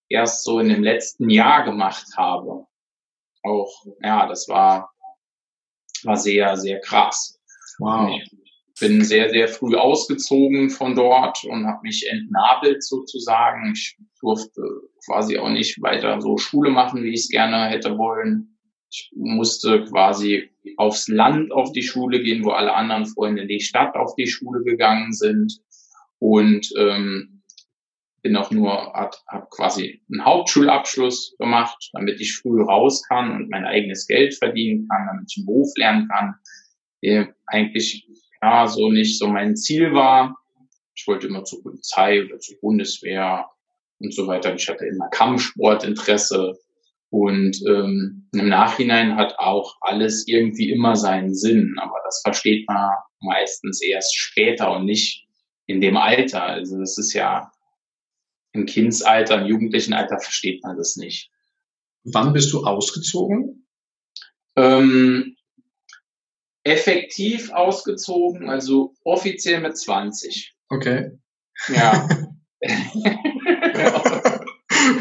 erst 0.10 0.44
so 0.44 0.60
in 0.60 0.70
dem 0.70 0.84
letzten 0.84 1.30
Jahr 1.30 1.64
gemacht 1.64 2.06
habe. 2.16 2.66
Auch, 3.44 3.86
ja, 4.04 4.28
das 4.28 4.48
war, 4.48 4.92
war 6.04 6.18
sehr, 6.18 6.58
sehr 6.58 6.80
krass. 6.80 7.40
Wow 7.80 8.10
bin 8.80 9.04
sehr, 9.04 9.30
sehr 9.30 9.48
früh 9.48 9.76
ausgezogen 9.76 10.70
von 10.70 10.96
dort 10.96 11.44
und 11.46 11.66
habe 11.66 11.80
mich 11.84 12.08
entnabelt 12.10 12.84
sozusagen. 12.84 13.74
Ich 13.74 13.98
durfte 14.20 14.62
quasi 15.06 15.38
auch 15.38 15.50
nicht 15.50 15.82
weiter 15.82 16.22
so 16.22 16.38
Schule 16.38 16.70
machen, 16.70 17.04
wie 17.04 17.10
ich 17.10 17.22
es 17.22 17.30
gerne 17.30 17.66
hätte 17.70 17.98
wollen. 17.98 18.58
Ich 18.90 19.12
musste 19.16 19.84
quasi 19.86 20.50
aufs 20.78 21.08
Land 21.08 21.52
auf 21.52 21.72
die 21.72 21.84
Schule 21.84 22.22
gehen, 22.22 22.46
wo 22.46 22.52
alle 22.52 22.74
anderen 22.74 23.06
Freunde 23.06 23.44
in 23.44 23.48
die 23.48 23.60
Stadt 23.60 23.96
auf 23.96 24.16
die 24.16 24.28
Schule 24.28 24.64
gegangen 24.64 25.12
sind. 25.12 25.60
Und 26.20 26.72
ähm, 26.78 27.44
bin 28.22 28.36
auch 28.36 28.52
nur, 28.52 28.72
habe 28.94 29.16
hab 29.28 29.50
quasi 29.52 30.02
einen 30.12 30.26
Hauptschulabschluss 30.26 31.36
gemacht, 31.38 31.90
damit 31.94 32.20
ich 32.20 32.38
früh 32.38 32.62
raus 32.62 33.04
kann 33.08 33.32
und 33.32 33.50
mein 33.50 33.66
eigenes 33.66 34.08
Geld 34.08 34.36
verdienen 34.36 34.88
kann, 34.90 35.08
damit 35.08 35.32
ich 35.32 35.38
einen 35.38 35.46
Beruf 35.46 35.72
lernen 35.78 36.08
kann, 36.10 36.36
der 37.04 37.36
eigentlich 37.46 38.08
ja, 38.42 38.68
so 38.68 38.90
nicht 38.90 39.18
so 39.20 39.28
mein 39.28 39.56
Ziel 39.56 39.94
war. 39.94 40.38
Ich 40.96 41.08
wollte 41.08 41.28
immer 41.28 41.44
zur 41.44 41.62
Polizei 41.64 42.24
oder 42.24 42.40
zur 42.40 42.60
Bundeswehr 42.60 43.46
und 44.00 44.14
so 44.14 44.28
weiter. 44.28 44.54
Ich 44.56 44.68
hatte 44.68 44.86
immer 44.86 45.10
Kampfsportinteresse 45.10 46.58
Und 47.10 47.62
ähm, 47.68 48.28
im 48.34 48.50
Nachhinein 48.50 49.16
hat 49.16 49.40
auch 49.40 49.78
alles 49.82 50.28
irgendwie 50.28 50.72
immer 50.72 50.96
seinen 50.96 51.34
Sinn, 51.34 51.76
aber 51.80 51.96
das 52.04 52.22
versteht 52.24 52.68
man 52.68 52.92
meistens 53.22 53.82
erst 53.82 54.16
später 54.16 54.72
und 54.76 54.86
nicht 54.86 55.26
in 55.68 55.80
dem 55.80 55.96
Alter. 55.96 56.44
Also 56.44 56.78
das 56.78 56.98
ist 56.98 57.14
ja 57.14 57.52
im 58.52 58.66
Kindsalter, 58.66 59.42
im 59.42 59.48
jugendlichen 59.48 59.94
Alter 59.94 60.20
versteht 60.20 60.64
man 60.64 60.76
das 60.78 60.98
nicht. 60.98 61.32
Wann 62.04 62.34
bist 62.34 62.52
du 62.52 62.64
ausgezogen? 62.66 63.66
Ähm, 64.58 65.37
effektiv 66.68 67.52
ausgezogen, 67.52 68.50
also 68.50 68.94
offiziell 69.04 69.62
mit 69.62 69.78
20. 69.78 70.56
Okay. 70.70 71.12
Ja. 71.70 72.08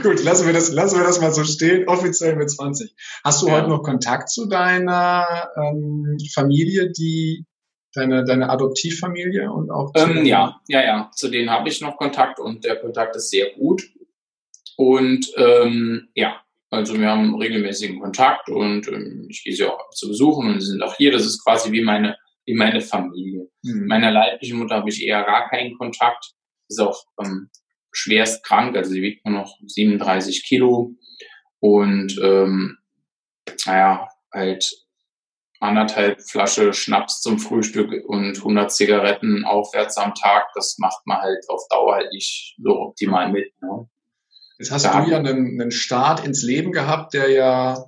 Gut, 0.03 0.23
lassen 0.25 0.47
wir, 0.47 0.53
das, 0.53 0.73
lassen 0.73 0.99
wir 0.99 1.05
das 1.05 1.21
mal 1.21 1.33
so 1.33 1.45
stehen, 1.45 1.89
offiziell 1.89 2.37
mit 2.37 2.51
20. 2.51 2.95
Hast 3.25 3.43
du 3.43 3.49
ja. 3.49 3.55
heute 3.55 3.69
noch 3.69 3.83
Kontakt 3.83 4.31
zu 4.31 4.47
deiner 4.47 5.51
ähm, 5.57 6.17
Familie, 6.35 6.93
die 6.93 7.45
deine, 7.95 8.25
deine 8.25 8.51
Adoptivfamilie 8.51 9.51
und 9.51 9.71
auch 9.71 9.93
ähm, 9.97 10.25
ja, 10.25 10.61
ja, 10.69 10.85
ja, 10.85 11.11
zu 11.15 11.29
denen 11.29 11.51
habe 11.51 11.69
ich 11.69 11.81
noch 11.81 11.97
Kontakt 11.97 12.39
und 12.39 12.65
der 12.65 12.77
Kontakt 12.77 13.17
ist 13.17 13.31
sehr 13.31 13.53
gut. 13.55 13.83
Und 14.77 15.33
ähm, 15.37 16.09
ja, 16.15 16.41
also 16.71 16.99
wir 16.99 17.09
haben 17.09 17.35
regelmäßigen 17.37 18.01
Kontakt 18.01 18.49
und 18.49 18.89
ähm, 18.89 19.27
ich 19.31 19.45
gehe 19.45 19.55
sie 19.55 19.65
auch 19.65 19.91
zu 19.91 20.09
besuchen 20.09 20.49
und 20.49 20.61
sie 20.61 20.67
sind 20.73 20.83
auch 20.83 20.97
hier. 20.97 21.13
Das 21.13 21.25
ist 21.25 21.45
quasi 21.45 21.71
wie 21.73 21.83
meine, 21.83 22.17
wie 22.45 22.55
meine 22.55 22.81
Familie. 22.81 23.49
Mhm. 23.63 23.87
Meiner 23.87 24.11
leiblichen 24.11 24.59
Mutter 24.59 24.77
habe 24.77 24.89
ich 24.89 25.03
eher 25.03 25.23
gar 25.25 25.49
keinen 25.49 25.77
Kontakt. 25.79 26.33
Ist 26.69 26.81
auch 26.81 27.05
ähm, 27.23 27.51
schwerst 27.93 28.45
krank, 28.45 28.77
also 28.77 28.91
sie 28.91 29.03
wiegt 29.03 29.25
nur 29.25 29.41
noch 29.41 29.57
37 29.65 30.45
Kilo 30.45 30.95
und 31.61 32.19
ähm, 32.23 32.77
naja, 33.65 34.09
halt 34.33 34.71
anderthalb 35.61 36.21
Flasche 36.21 36.75
Schnaps 36.75 37.23
zum 37.23 37.39
Frühstück 37.39 37.91
und 38.07 38.37
100 38.37 38.71
Zigaretten 38.71 39.45
aufwärts 39.45 39.97
am 39.97 40.15
Tag, 40.15 40.49
das 40.55 40.77
macht 40.79 41.07
man 41.07 41.19
halt 41.19 41.45
auf 41.49 41.63
Dauer 41.71 41.95
halt 41.95 42.13
nicht 42.13 42.57
so 42.63 42.79
optimal 42.81 43.33
mit. 43.33 43.51
Ne? 43.63 43.89
Jetzt 44.59 44.71
hast 44.71 44.85
da 44.85 45.05
du 45.05 45.11
ja 45.11 45.19
einen, 45.19 45.61
einen 45.61 45.71
Start 45.71 46.25
ins 46.25 46.43
Leben 46.43 46.73
gehabt, 46.73 47.15
der 47.15 47.31
ja, 47.31 47.87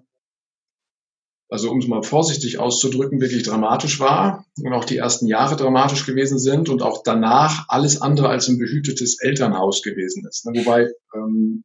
also 1.48 1.70
um 1.70 1.78
es 1.78 1.86
mal 1.86 2.02
vorsichtig 2.02 2.58
auszudrücken, 2.58 3.20
wirklich 3.20 3.42
dramatisch 3.42 4.00
war 4.00 4.46
und 4.62 4.72
auch 4.72 4.84
die 4.84 4.98
ersten 4.98 5.26
Jahre 5.26 5.56
dramatisch 5.56 6.04
gewesen 6.04 6.38
sind 6.38 6.68
und 6.68 6.82
auch 6.82 7.02
danach 7.02 7.64
alles 7.68 8.02
andere 8.02 8.28
als 8.28 8.48
ein 8.48 8.58
behütetes 8.58 9.18
Elternhaus 9.20 9.82
gewesen 9.82 10.26
ist. 10.28 10.44
Ne? 10.44 10.60
Wobei, 10.60 10.90
ähm, 11.14 11.64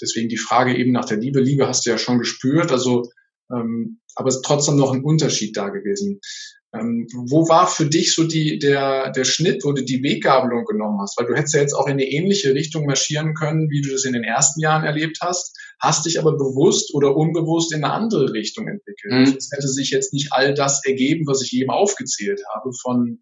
deswegen 0.00 0.30
die 0.30 0.38
Frage 0.38 0.76
eben 0.76 0.92
nach 0.92 1.04
der 1.04 1.18
Liebe, 1.18 1.40
Liebe 1.40 1.68
hast 1.68 1.84
du 1.84 1.90
ja 1.90 1.98
schon 1.98 2.18
gespürt, 2.18 2.72
also 2.72 3.10
ähm, 3.50 4.00
aber 4.14 4.28
es 4.28 4.36
ist 4.36 4.44
trotzdem 4.44 4.76
noch 4.76 4.92
ein 4.92 5.04
Unterschied 5.04 5.56
da 5.56 5.68
gewesen. 5.68 6.20
Ähm, 6.74 7.06
wo 7.28 7.48
war 7.48 7.66
für 7.66 7.86
dich 7.86 8.14
so 8.14 8.24
die, 8.24 8.58
der, 8.58 9.12
der 9.12 9.24
Schnitt, 9.24 9.64
wo 9.64 9.72
du 9.72 9.84
die 9.84 10.02
Weggabelung 10.02 10.64
genommen 10.64 11.00
hast? 11.00 11.18
Weil 11.18 11.26
du 11.26 11.34
hättest 11.34 11.54
ja 11.54 11.60
jetzt 11.60 11.74
auch 11.74 11.86
in 11.86 11.92
eine 11.92 12.04
ähnliche 12.04 12.54
Richtung 12.54 12.86
marschieren 12.86 13.34
können, 13.34 13.70
wie 13.70 13.80
du 13.80 13.90
das 13.90 14.04
in 14.04 14.12
den 14.12 14.24
ersten 14.24 14.60
Jahren 14.60 14.84
erlebt 14.84 15.18
hast, 15.20 15.56
hast 15.78 16.06
dich 16.06 16.18
aber 16.18 16.32
bewusst 16.32 16.94
oder 16.94 17.16
unbewusst 17.16 17.72
in 17.72 17.84
eine 17.84 17.92
andere 17.92 18.32
Richtung 18.32 18.66
entwickelt. 18.66 19.28
Mhm. 19.28 19.36
Es 19.36 19.50
hätte 19.52 19.68
sich 19.68 19.90
jetzt 19.90 20.12
nicht 20.12 20.32
all 20.32 20.54
das 20.54 20.84
ergeben, 20.84 21.26
was 21.26 21.42
ich 21.42 21.52
eben 21.52 21.70
aufgezählt 21.70 22.42
habe, 22.54 22.70
von 22.82 23.20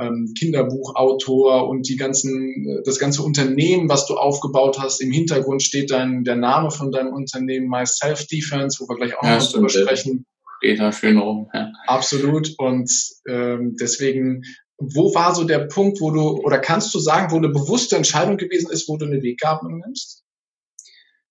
ähm, 0.00 0.32
Kinderbuchautor 0.38 1.68
und 1.68 1.88
die 1.88 1.96
ganzen, 1.96 2.82
das 2.84 2.98
ganze 2.98 3.22
Unternehmen, 3.22 3.88
was 3.88 4.06
du 4.06 4.14
aufgebaut 4.14 4.78
hast. 4.78 5.00
Im 5.00 5.12
Hintergrund 5.12 5.62
steht 5.62 5.90
dein, 5.90 6.24
der 6.24 6.36
Name 6.36 6.70
von 6.70 6.90
deinem 6.90 7.12
Unternehmen, 7.12 7.68
My 7.68 7.84
Self 7.86 8.26
Defense, 8.26 8.78
wo 8.80 8.88
wir 8.88 8.96
gleich 8.96 9.18
auch 9.18 9.24
ja, 9.24 9.38
noch 9.38 9.52
drüber 9.52 9.68
sprechen. 9.68 10.26
Da 10.62 10.92
schön 10.92 11.18
rum. 11.18 11.50
Ja. 11.54 11.72
Absolut. 11.86 12.54
Und 12.58 12.90
ähm, 13.28 13.76
deswegen, 13.80 14.42
wo 14.78 15.14
war 15.14 15.34
so 15.34 15.44
der 15.44 15.60
Punkt, 15.60 16.00
wo 16.00 16.10
du, 16.10 16.38
oder 16.42 16.58
kannst 16.58 16.94
du 16.94 16.98
sagen, 16.98 17.30
wo 17.30 17.36
eine 17.36 17.48
bewusste 17.48 17.96
Entscheidung 17.96 18.36
gewesen 18.36 18.70
ist, 18.70 18.88
wo 18.88 18.96
du 18.96 19.06
eine 19.06 19.22
Weggabelung 19.22 19.78
nimmst? 19.78 20.24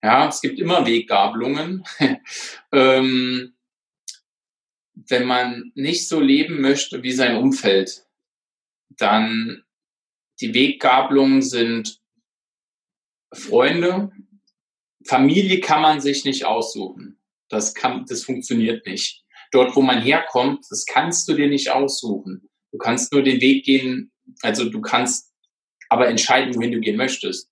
Ja, 0.02 0.28
es 0.30 0.42
gibt 0.42 0.60
immer 0.60 0.86
Weggabelungen. 0.86 1.84
ähm, 2.72 3.54
wenn 5.08 5.26
man 5.26 5.72
nicht 5.76 6.08
so 6.08 6.20
leben 6.20 6.62
möchte 6.62 7.04
wie 7.04 7.12
sein 7.12 7.38
Umfeld, 7.38 8.06
dann 8.90 9.64
die 10.42 10.54
Weggabelungen 10.54 11.42
sind 11.42 12.00
Freunde. 13.34 14.12
Familie 15.06 15.60
kann 15.60 15.82
man 15.82 16.02
sich 16.02 16.26
nicht 16.26 16.46
aussuchen. 16.46 17.19
Das 17.50 17.74
kann, 17.74 18.06
das 18.08 18.24
funktioniert 18.24 18.86
nicht. 18.86 19.24
Dort, 19.52 19.76
wo 19.76 19.82
man 19.82 20.02
herkommt, 20.02 20.66
das 20.70 20.86
kannst 20.86 21.28
du 21.28 21.34
dir 21.34 21.48
nicht 21.48 21.72
aussuchen. 21.72 22.50
Du 22.72 22.78
kannst 22.78 23.12
nur 23.12 23.24
den 23.24 23.42
Weg 23.42 23.66
gehen, 23.66 24.12
also 24.42 24.70
du 24.70 24.80
kannst 24.82 25.34
aber 25.90 26.08
entscheiden, 26.08 26.56
wohin 26.56 26.72
du 26.72 26.80
gehen 26.80 26.98
möchtest. 26.98 27.52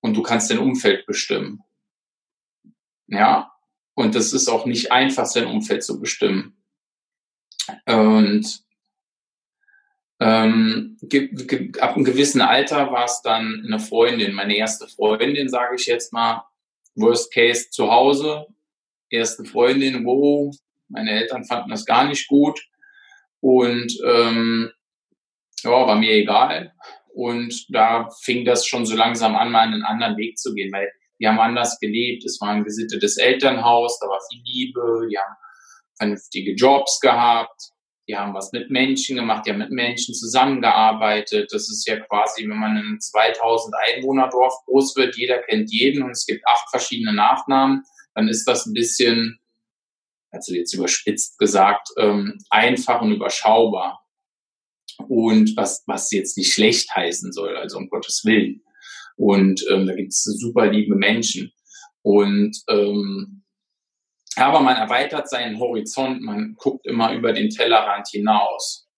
Und 0.00 0.16
du 0.16 0.22
kannst 0.22 0.50
dein 0.50 0.58
Umfeld 0.58 1.06
bestimmen. 1.06 1.62
Ja. 3.06 3.52
Und 3.94 4.14
das 4.14 4.32
ist 4.32 4.48
auch 4.48 4.66
nicht 4.66 4.90
einfach, 4.90 5.26
sein 5.26 5.46
Umfeld 5.46 5.84
zu 5.84 6.00
bestimmen. 6.00 6.56
Und 7.86 8.64
ähm, 10.18 10.96
ab 11.80 11.94
einem 11.94 12.04
gewissen 12.04 12.40
Alter 12.40 12.90
war 12.90 13.04
es 13.04 13.22
dann 13.22 13.64
eine 13.66 13.78
Freundin, 13.78 14.34
meine 14.34 14.56
erste 14.56 14.88
Freundin, 14.88 15.48
sage 15.48 15.76
ich 15.76 15.86
jetzt 15.86 16.12
mal. 16.12 16.44
Worst 16.94 17.32
Case 17.32 17.70
zu 17.70 17.90
Hause, 17.90 18.46
erste 19.12 19.44
Freundin, 19.44 20.04
wow, 20.04 20.54
meine 20.88 21.10
Eltern 21.10 21.44
fanden 21.44 21.70
das 21.70 21.84
gar 21.84 22.06
nicht 22.06 22.28
gut 22.28 22.60
und 23.40 23.92
ähm, 24.06 24.70
ja, 25.62 25.70
war 25.70 25.96
mir 25.96 26.12
egal. 26.12 26.72
Und 27.14 27.66
da 27.68 28.08
fing 28.22 28.44
das 28.44 28.66
schon 28.66 28.86
so 28.86 28.96
langsam 28.96 29.36
an, 29.36 29.52
mal 29.52 29.60
einen 29.60 29.84
anderen 29.84 30.16
Weg 30.16 30.38
zu 30.38 30.54
gehen, 30.54 30.72
weil 30.72 30.90
wir 31.18 31.28
haben 31.28 31.38
anders 31.38 31.78
gelebt. 31.78 32.24
Es 32.24 32.40
war 32.40 32.50
ein 32.50 32.64
gesittetes 32.64 33.18
Elternhaus, 33.18 33.98
da 34.00 34.08
war 34.08 34.18
viel 34.30 34.42
Liebe, 34.44 35.06
die 35.10 35.18
haben 35.18 35.36
vernünftige 35.98 36.54
Jobs 36.54 37.00
gehabt 37.00 37.72
die 38.08 38.16
haben 38.16 38.34
was 38.34 38.52
mit 38.52 38.70
Menschen 38.70 39.16
gemacht, 39.16 39.46
die 39.46 39.50
haben 39.50 39.58
mit 39.58 39.70
Menschen 39.70 40.14
zusammengearbeitet. 40.14 41.52
Das 41.52 41.70
ist 41.70 41.86
ja 41.86 42.00
quasi, 42.00 42.42
wenn 42.42 42.58
man 42.58 42.76
in 42.76 43.00
2000 43.00 43.74
Einwohnerdorf 43.88 44.54
groß 44.66 44.96
wird, 44.96 45.16
jeder 45.16 45.38
kennt 45.38 45.72
jeden 45.72 46.02
und 46.02 46.10
es 46.10 46.26
gibt 46.26 46.46
acht 46.46 46.68
verschiedene 46.70 47.12
Nachnamen, 47.12 47.84
dann 48.14 48.28
ist 48.28 48.44
das 48.44 48.66
ein 48.66 48.72
bisschen, 48.72 49.40
also 50.30 50.54
jetzt 50.54 50.74
überspitzt 50.74 51.38
gesagt, 51.38 51.88
ähm, 51.98 52.38
einfach 52.50 53.00
und 53.02 53.12
überschaubar. 53.12 54.00
Und 55.08 55.56
was, 55.56 55.82
was 55.86 56.10
jetzt 56.12 56.36
nicht 56.36 56.52
schlecht 56.52 56.94
heißen 56.94 57.32
soll, 57.32 57.56
also 57.56 57.78
um 57.78 57.88
Gottes 57.88 58.24
Willen. 58.24 58.62
Und 59.16 59.64
ähm, 59.70 59.86
da 59.86 59.94
gibt 59.94 60.10
es 60.10 60.22
super 60.22 60.66
liebe 60.66 60.94
Menschen. 60.94 61.52
Und 62.02 62.56
ähm, 62.68 63.42
aber 64.36 64.60
man 64.60 64.76
erweitert 64.76 65.28
seinen 65.28 65.58
Horizont, 65.58 66.22
man 66.22 66.54
guckt 66.56 66.86
immer 66.86 67.12
über 67.12 67.32
den 67.32 67.50
Tellerrand 67.50 68.08
hinaus. 68.08 68.88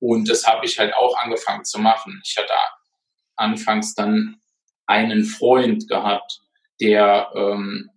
Und 0.00 0.28
das 0.28 0.46
habe 0.46 0.66
ich 0.66 0.78
halt 0.78 0.94
auch 0.94 1.16
angefangen 1.18 1.64
zu 1.64 1.78
machen. 1.78 2.20
Ich 2.24 2.36
hatte 2.36 2.52
anfangs 3.36 3.94
dann 3.94 4.40
einen 4.86 5.24
Freund 5.24 5.88
gehabt, 5.88 6.40
der, 6.80 7.30
ähm, 7.36 7.90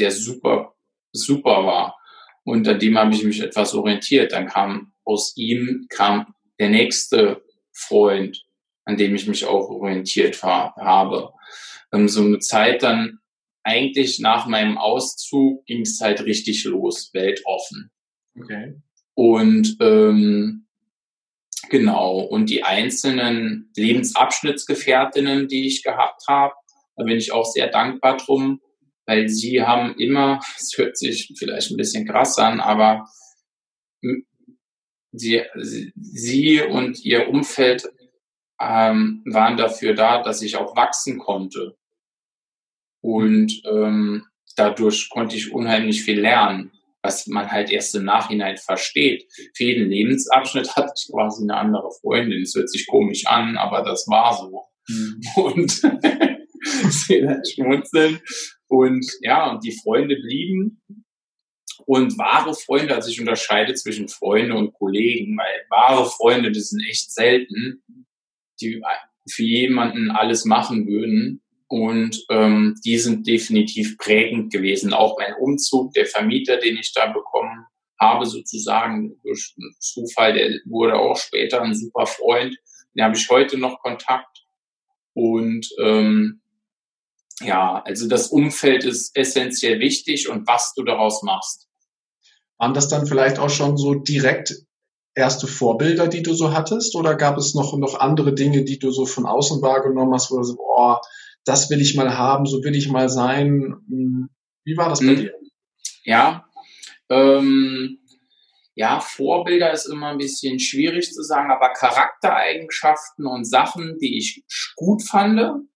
der 0.00 0.10
super, 0.10 0.74
super 1.12 1.64
war. 1.64 1.98
Und 2.44 2.66
an 2.66 2.78
dem 2.78 2.98
habe 2.98 3.14
ich 3.14 3.22
mich 3.22 3.40
etwas 3.40 3.74
orientiert. 3.74 4.32
Dann 4.32 4.46
kam 4.46 4.92
aus 5.04 5.36
ihm 5.36 5.86
kam 5.88 6.34
der 6.58 6.70
nächste 6.70 7.42
Freund, 7.72 8.44
an 8.84 8.96
dem 8.96 9.14
ich 9.14 9.26
mich 9.26 9.44
auch 9.44 9.68
orientiert 9.68 10.42
war, 10.42 10.74
habe. 10.76 11.32
Ähm, 11.92 12.08
so 12.08 12.22
eine 12.22 12.38
Zeit 12.38 12.82
dann 12.82 13.18
eigentlich 13.62 14.20
nach 14.20 14.46
meinem 14.46 14.78
Auszug 14.78 15.64
ging 15.66 15.82
es 15.82 16.00
halt 16.00 16.24
richtig 16.24 16.64
los, 16.64 17.10
weltoffen. 17.12 17.90
Okay. 18.38 18.80
Und 19.14 19.76
ähm, 19.80 20.66
genau, 21.68 22.20
und 22.20 22.48
die 22.48 22.64
einzelnen 22.64 23.70
Lebensabschnittsgefährtinnen, 23.76 25.48
die 25.48 25.66
ich 25.66 25.82
gehabt 25.82 26.22
habe, 26.28 26.54
da 26.96 27.04
bin 27.04 27.18
ich 27.18 27.32
auch 27.32 27.44
sehr 27.44 27.68
dankbar 27.68 28.16
drum, 28.16 28.60
weil 29.10 29.28
sie 29.28 29.60
haben 29.60 29.96
immer, 29.98 30.38
es 30.56 30.72
hört 30.76 30.96
sich 30.96 31.32
vielleicht 31.36 31.72
ein 31.72 31.76
bisschen 31.76 32.06
krass 32.06 32.38
an, 32.38 32.60
aber 32.60 33.08
sie, 35.10 35.42
sie 35.56 36.60
und 36.60 37.04
ihr 37.04 37.28
Umfeld 37.28 37.88
ähm, 38.60 39.24
waren 39.26 39.56
dafür 39.56 39.94
da, 39.94 40.22
dass 40.22 40.42
ich 40.42 40.54
auch 40.54 40.76
wachsen 40.76 41.18
konnte. 41.18 41.76
Und 43.02 43.60
ähm, 43.64 44.26
dadurch 44.54 45.10
konnte 45.10 45.34
ich 45.34 45.52
unheimlich 45.52 46.04
viel 46.04 46.20
lernen, 46.20 46.70
was 47.02 47.26
man 47.26 47.50
halt 47.50 47.72
erst 47.72 47.96
im 47.96 48.04
Nachhinein 48.04 48.58
versteht. 48.58 49.24
Für 49.56 49.64
jeden 49.64 49.90
Lebensabschnitt 49.90 50.68
hatte 50.76 50.92
ich 50.96 51.10
quasi 51.10 51.42
eine 51.42 51.56
andere 51.56 51.90
Freundin. 52.00 52.42
Es 52.42 52.54
hört 52.54 52.70
sich 52.70 52.86
komisch 52.86 53.26
an, 53.26 53.56
aber 53.56 53.82
das 53.82 54.06
war 54.06 54.36
so. 54.36 54.68
Mhm. 54.86 55.20
Und 55.34 55.72
schmunzeln. 57.52 58.20
Und 58.70 59.04
ja, 59.20 59.50
und 59.50 59.64
die 59.64 59.76
Freunde 59.82 60.16
blieben. 60.16 60.80
Und 61.86 62.16
wahre 62.18 62.54
Freunde, 62.54 62.94
also 62.94 63.10
ich 63.10 63.18
unterscheide 63.18 63.74
zwischen 63.74 64.08
Freunde 64.08 64.54
und 64.54 64.72
Kollegen, 64.74 65.36
weil 65.36 65.64
wahre 65.70 66.08
Freunde, 66.08 66.52
das 66.52 66.68
sind 66.68 66.86
echt 66.88 67.10
selten, 67.10 67.82
die 68.60 68.80
für 69.28 69.42
jemanden 69.42 70.10
alles 70.10 70.44
machen 70.44 70.86
würden. 70.86 71.42
Und 71.66 72.24
ähm, 72.30 72.76
die 72.84 72.98
sind 72.98 73.26
definitiv 73.26 73.98
prägend 73.98 74.52
gewesen. 74.52 74.92
Auch 74.92 75.18
mein 75.18 75.34
Umzug, 75.34 75.92
der 75.94 76.06
Vermieter, 76.06 76.58
den 76.58 76.76
ich 76.76 76.92
da 76.92 77.06
bekommen 77.06 77.66
habe, 77.98 78.26
sozusagen 78.26 79.18
durch 79.24 79.54
Zufall, 79.80 80.34
der 80.34 80.60
wurde 80.64 80.94
auch 80.94 81.16
später 81.16 81.60
ein 81.62 81.74
super 81.74 82.06
Freund. 82.06 82.56
Den 82.94 83.04
habe 83.04 83.16
ich 83.16 83.28
heute 83.28 83.58
noch 83.58 83.80
Kontakt. 83.80 84.44
Und 85.14 85.68
ähm, 85.80 86.39
ja, 87.40 87.82
also 87.84 88.08
das 88.08 88.28
Umfeld 88.28 88.84
ist 88.84 89.16
essentiell 89.16 89.80
wichtig 89.80 90.28
und 90.28 90.46
was 90.46 90.74
du 90.74 90.82
daraus 90.82 91.22
machst. 91.22 91.68
Waren 92.58 92.74
das 92.74 92.88
dann 92.88 93.06
vielleicht 93.06 93.38
auch 93.38 93.48
schon 93.48 93.78
so 93.78 93.94
direkt 93.94 94.54
erste 95.14 95.46
Vorbilder, 95.46 96.08
die 96.08 96.22
du 96.22 96.34
so 96.34 96.52
hattest? 96.52 96.94
Oder 96.94 97.14
gab 97.14 97.38
es 97.38 97.54
noch, 97.54 97.76
noch 97.76 97.98
andere 97.98 98.34
Dinge, 98.34 98.64
die 98.64 98.78
du 98.78 98.90
so 98.90 99.06
von 99.06 99.26
außen 99.26 99.62
wahrgenommen 99.62 100.12
hast, 100.12 100.30
wo 100.30 100.36
du 100.36 100.42
so, 100.42 100.56
oh, 100.58 100.96
das 101.44 101.70
will 101.70 101.80
ich 101.80 101.96
mal 101.96 102.16
haben, 102.16 102.46
so 102.46 102.62
will 102.62 102.76
ich 102.76 102.88
mal 102.90 103.08
sein. 103.08 103.76
Hm, 103.88 104.28
wie 104.64 104.76
war 104.76 104.90
das 104.90 105.00
bei 105.00 105.06
mhm. 105.06 105.16
dir? 105.16 105.34
Ja, 106.04 106.44
ähm, 107.08 107.98
ja, 108.74 109.00
Vorbilder 109.00 109.72
ist 109.72 109.86
immer 109.86 110.08
ein 110.08 110.18
bisschen 110.18 110.58
schwierig 110.60 111.12
zu 111.12 111.22
sagen, 111.22 111.50
aber 111.50 111.72
Charaktereigenschaften 111.72 113.26
und 113.26 113.44
Sachen, 113.44 113.98
die 113.98 114.16
ich 114.16 114.44
gut 114.76 115.02
fand 115.02 115.66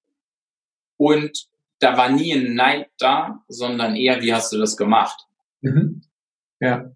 und 0.97 1.47
da 1.85 1.99
war 1.99 2.09
nie 2.09 2.33
ein 2.33 2.55
Neid 2.55 2.89
da, 2.99 3.45
sondern 3.47 3.95
eher, 3.95 4.23
wie 4.23 4.33
hast 4.33 4.51
du 4.53 4.59
das 4.59 4.77
gemacht? 4.77 5.27
Mhm. 5.61 6.03
Ja. 6.61 6.91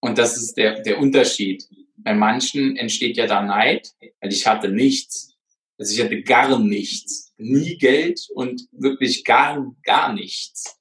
Und 0.00 0.18
das 0.18 0.36
ist 0.36 0.58
der, 0.58 0.82
der 0.82 0.98
Unterschied. 0.98 1.66
Bei 1.96 2.14
manchen 2.14 2.76
entsteht 2.76 3.16
ja 3.16 3.26
da 3.26 3.42
Neid, 3.42 3.94
weil 4.20 4.30
ich 4.30 4.46
hatte 4.46 4.68
nichts. 4.68 5.34
Also 5.78 5.94
ich 5.94 6.04
hatte 6.04 6.22
gar 6.22 6.58
nichts. 6.58 7.32
Nie 7.38 7.78
Geld 7.78 8.28
und 8.34 8.68
wirklich 8.72 9.24
gar, 9.24 9.74
gar 9.82 10.12
nichts. 10.12 10.78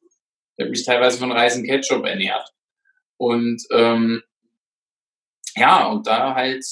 Ich 0.58 0.64
habe 0.64 0.72
mich 0.72 0.86
teilweise 0.86 1.18
von 1.18 1.32
Reis 1.32 1.56
und 1.56 1.66
Ketchup 1.66 2.06
ernährt. 2.06 2.54
Und 3.18 3.64
ähm, 3.72 4.22
ja, 5.56 5.88
und 5.88 6.06
da 6.08 6.36
halt, 6.36 6.66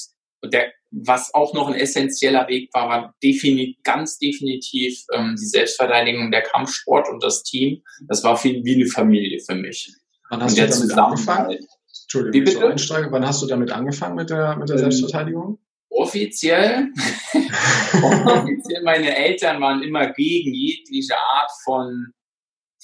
der, 0.44 0.72
was 1.02 1.34
auch 1.34 1.54
noch 1.54 1.68
ein 1.68 1.74
essentieller 1.74 2.46
Weg 2.48 2.70
war, 2.72 2.88
war 2.88 3.14
definitiv, 3.22 3.76
ganz 3.82 4.18
definitiv 4.18 5.04
ähm, 5.12 5.36
die 5.38 5.46
Selbstverteidigung 5.46 6.30
der 6.30 6.42
Kampfsport 6.42 7.08
und 7.08 7.22
das 7.22 7.42
Team. 7.42 7.82
Das 8.06 8.22
war 8.22 8.36
viel 8.36 8.64
wie 8.64 8.76
eine 8.76 8.86
Familie 8.86 9.40
für 9.40 9.54
mich. 9.54 9.92
Wann 10.30 10.42
hast 10.42 10.58
und 10.58 10.70
du 10.70 10.88
damit 10.88 10.98
angefangen? 10.98 11.58
Entschuldigung, 12.04 12.44
bitte? 12.44 12.68
einsteigen. 12.68 13.12
Wann 13.12 13.26
hast 13.26 13.42
du 13.42 13.46
damit 13.46 13.70
angefangen 13.72 14.14
mit 14.14 14.30
der, 14.30 14.56
mit 14.56 14.68
der 14.68 14.76
ähm, 14.76 14.82
Selbstverteidigung? 14.82 15.58
Offiziell, 15.90 16.88
offiziell, 18.02 18.82
meine 18.82 19.16
Eltern 19.16 19.60
waren 19.60 19.82
immer 19.82 20.12
gegen 20.12 20.52
jegliche 20.52 21.14
Art 21.14 21.50
von 21.64 22.12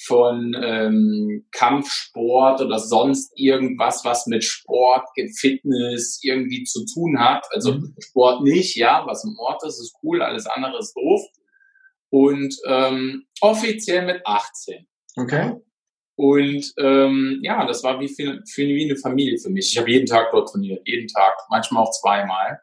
von 0.07 0.57
ähm, 0.63 1.47
Kampfsport 1.53 2.61
oder 2.61 2.79
sonst 2.79 3.33
irgendwas, 3.37 4.05
was 4.05 4.27
mit 4.27 4.45
Sport, 4.45 5.07
Fitness 5.39 6.21
irgendwie 6.23 6.65
zu 6.65 6.85
tun 6.87 7.19
hat. 7.19 7.45
Also 7.51 7.75
mhm. 7.75 7.95
Sport 7.99 8.43
nicht, 8.43 8.77
ja, 8.77 9.05
was 9.07 9.25
im 9.25 9.37
Ort 9.39 9.63
ist, 9.65 9.79
ist 9.79 9.95
cool, 10.03 10.23
alles 10.23 10.47
andere 10.47 10.79
ist 10.79 10.95
doof. 10.95 11.23
Und 12.09 12.57
ähm, 12.67 13.27
offiziell 13.41 14.07
mit 14.07 14.27
18. 14.27 14.87
Okay. 15.17 15.53
Und 16.17 16.73
ähm, 16.79 17.41
ja, 17.43 17.67
das 17.67 17.83
war 17.83 18.01
wie, 18.01 18.09
für, 18.09 18.43
für, 18.47 18.67
wie 18.67 18.85
eine 18.85 18.97
Familie 18.97 19.39
für 19.39 19.51
mich. 19.51 19.71
Ich 19.73 19.79
habe 19.79 19.91
jeden 19.91 20.07
Tag 20.07 20.31
dort 20.33 20.51
trainiert, 20.51 20.83
jeden 20.87 21.09
Tag, 21.09 21.35
manchmal 21.51 21.85
auch 21.85 21.93
zweimal. 21.93 22.61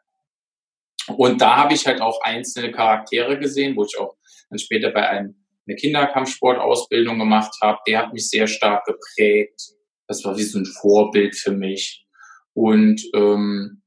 Und 1.16 1.40
da 1.40 1.56
habe 1.56 1.74
ich 1.74 1.86
halt 1.86 2.00
auch 2.00 2.20
einzelne 2.22 2.70
Charaktere 2.70 3.38
gesehen, 3.38 3.76
wo 3.76 3.84
ich 3.84 3.98
auch 3.98 4.16
dann 4.50 4.58
später 4.58 4.90
bei 4.90 5.08
einem 5.08 5.34
eine 5.68 5.76
Kinderkampfsportausbildung 5.76 7.18
gemacht 7.18 7.54
habe, 7.62 7.78
der 7.86 7.98
hat 7.98 8.12
mich 8.12 8.28
sehr 8.28 8.46
stark 8.46 8.84
geprägt. 8.86 9.60
Das 10.06 10.24
war 10.24 10.36
wie 10.38 10.42
so 10.42 10.58
ein 10.58 10.66
Vorbild 10.66 11.36
für 11.36 11.52
mich. 11.52 12.06
Und 12.54 13.02
ähm, 13.14 13.82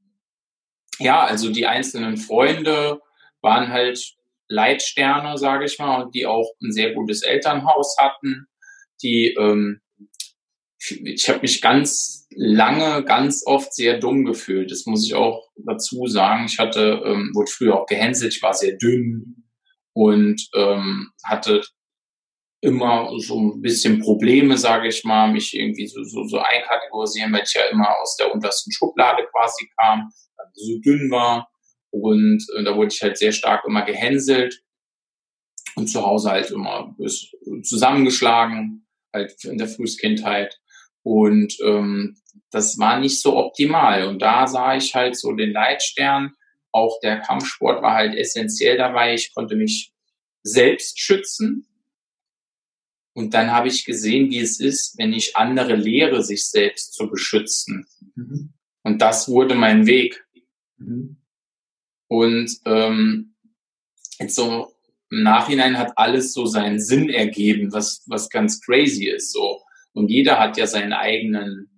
ja, 1.00 1.24
also 1.24 1.52
die 1.52 1.66
einzelnen 1.66 2.18
Freunde 2.18 3.02
waren 3.42 3.70
halt 3.70 4.00
Leitsterne, 4.48 5.38
sage 5.38 5.66
ich 5.66 5.80
mal, 5.80 6.04
und 6.04 6.14
die 6.14 6.26
auch 6.26 6.52
ein 6.62 6.72
sehr 6.72 6.94
gutes 6.94 7.24
Elternhaus 7.24 7.96
hatten. 8.00 8.48
Die, 9.02 9.36
ähm, 9.40 9.82
ich 10.78 11.28
habe 11.30 11.40
mich 11.40 11.62
ganz 11.62 12.28
lange, 12.36 13.04
ganz 13.04 13.44
oft 13.46 13.74
sehr 13.74 14.00
dumm 14.00 14.26
gefühlt. 14.26 14.72
Das 14.72 14.86
muss 14.86 15.06
ich 15.06 15.16
auch 15.16 15.50
dazu 15.56 16.06
sagen. 16.08 16.46
Ich 16.46 16.60
hatte, 16.60 17.02
ähm, 17.06 17.32
wurde 17.34 17.52
früher 17.52 17.80
auch 17.80 17.86
gehänselt. 17.88 18.36
Ich 18.36 18.44
war 18.44 18.54
sehr 18.54 18.78
dünn, 18.78 19.41
und 19.94 20.48
ähm, 20.56 21.12
hatte 21.24 21.62
immer 22.62 23.10
so 23.18 23.40
ein 23.40 23.62
bisschen 23.62 24.00
Probleme, 24.00 24.58
sage 24.58 24.88
ich 24.88 25.04
mal, 25.04 25.32
mich 25.32 25.54
irgendwie 25.56 25.88
so, 25.88 26.04
so, 26.04 26.24
so 26.26 26.40
einkategorisieren, 26.40 27.34
weil 27.34 27.44
ich 27.44 27.54
ja 27.54 27.64
immer 27.72 27.90
aus 28.00 28.16
der 28.18 28.34
untersten 28.34 28.72
Schublade 28.72 29.24
quasi 29.32 29.68
kam, 29.80 30.10
so 30.54 30.80
dünn 30.80 31.10
war. 31.10 31.50
Und 31.90 32.46
äh, 32.56 32.64
da 32.64 32.76
wurde 32.76 32.90
ich 32.94 33.02
halt 33.02 33.18
sehr 33.18 33.32
stark 33.32 33.66
immer 33.66 33.84
gehänselt 33.84 34.62
und 35.76 35.88
zu 35.88 36.06
Hause 36.06 36.32
halt 36.32 36.52
immer 36.52 36.96
zusammengeschlagen, 37.64 38.88
halt 39.14 39.44
in 39.44 39.58
der 39.58 39.68
Frühkindheit 39.68 40.62
und 41.04 41.58
ähm, 41.66 42.18
das 42.52 42.78
war 42.78 43.00
nicht 43.00 43.22
so 43.22 43.38
optimal. 43.38 44.08
Und 44.08 44.22
da 44.22 44.48
sah 44.48 44.76
ich 44.76 44.94
halt 44.94 45.18
so 45.18 45.32
den 45.34 45.52
Leitstern, 45.52 46.34
auch 46.72 47.00
der 47.02 47.20
Kampfsport 47.20 47.82
war 47.82 47.96
halt 47.96 48.16
essentiell 48.16 48.78
dabei. 48.78 49.14
Ich 49.14 49.34
konnte 49.34 49.56
mich 49.56 49.94
selbst 50.44 51.00
schützen. 51.00 51.68
Und 53.14 53.34
dann 53.34 53.52
habe 53.52 53.68
ich 53.68 53.86
gesehen, 53.86 54.30
wie 54.30 54.40
es 54.40 54.60
ist, 54.60 54.98
wenn 54.98 55.14
ich 55.14 55.36
andere 55.36 55.76
lehre, 55.76 56.24
sich 56.24 56.46
selbst 56.46 56.94
zu 56.94 57.10
beschützen. 57.10 57.86
Mhm. 58.16 58.54
Und 58.84 59.02
das 59.02 59.28
wurde 59.28 59.56
mein 59.56 59.86
Weg. 59.86 60.26
Mhm. 60.78 61.18
Und 62.08 62.60
ähm, 62.66 63.36
jetzt 64.20 64.36
so 64.36 64.74
im 65.10 65.24
Nachhinein 65.24 65.78
hat 65.78 65.98
alles 65.98 66.34
so 66.34 66.46
seinen 66.46 66.80
Sinn 66.80 67.10
ergeben, 67.10 67.74
was, 67.74 68.04
was 68.08 68.30
ganz 68.30 68.62
crazy 68.62 69.10
ist. 69.10 69.34
So. 69.34 69.62
Und 69.94 70.10
jeder 70.10 70.40
hat 70.40 70.58
ja 70.58 70.68
seinen 70.68 70.94
eigenen 70.94 71.71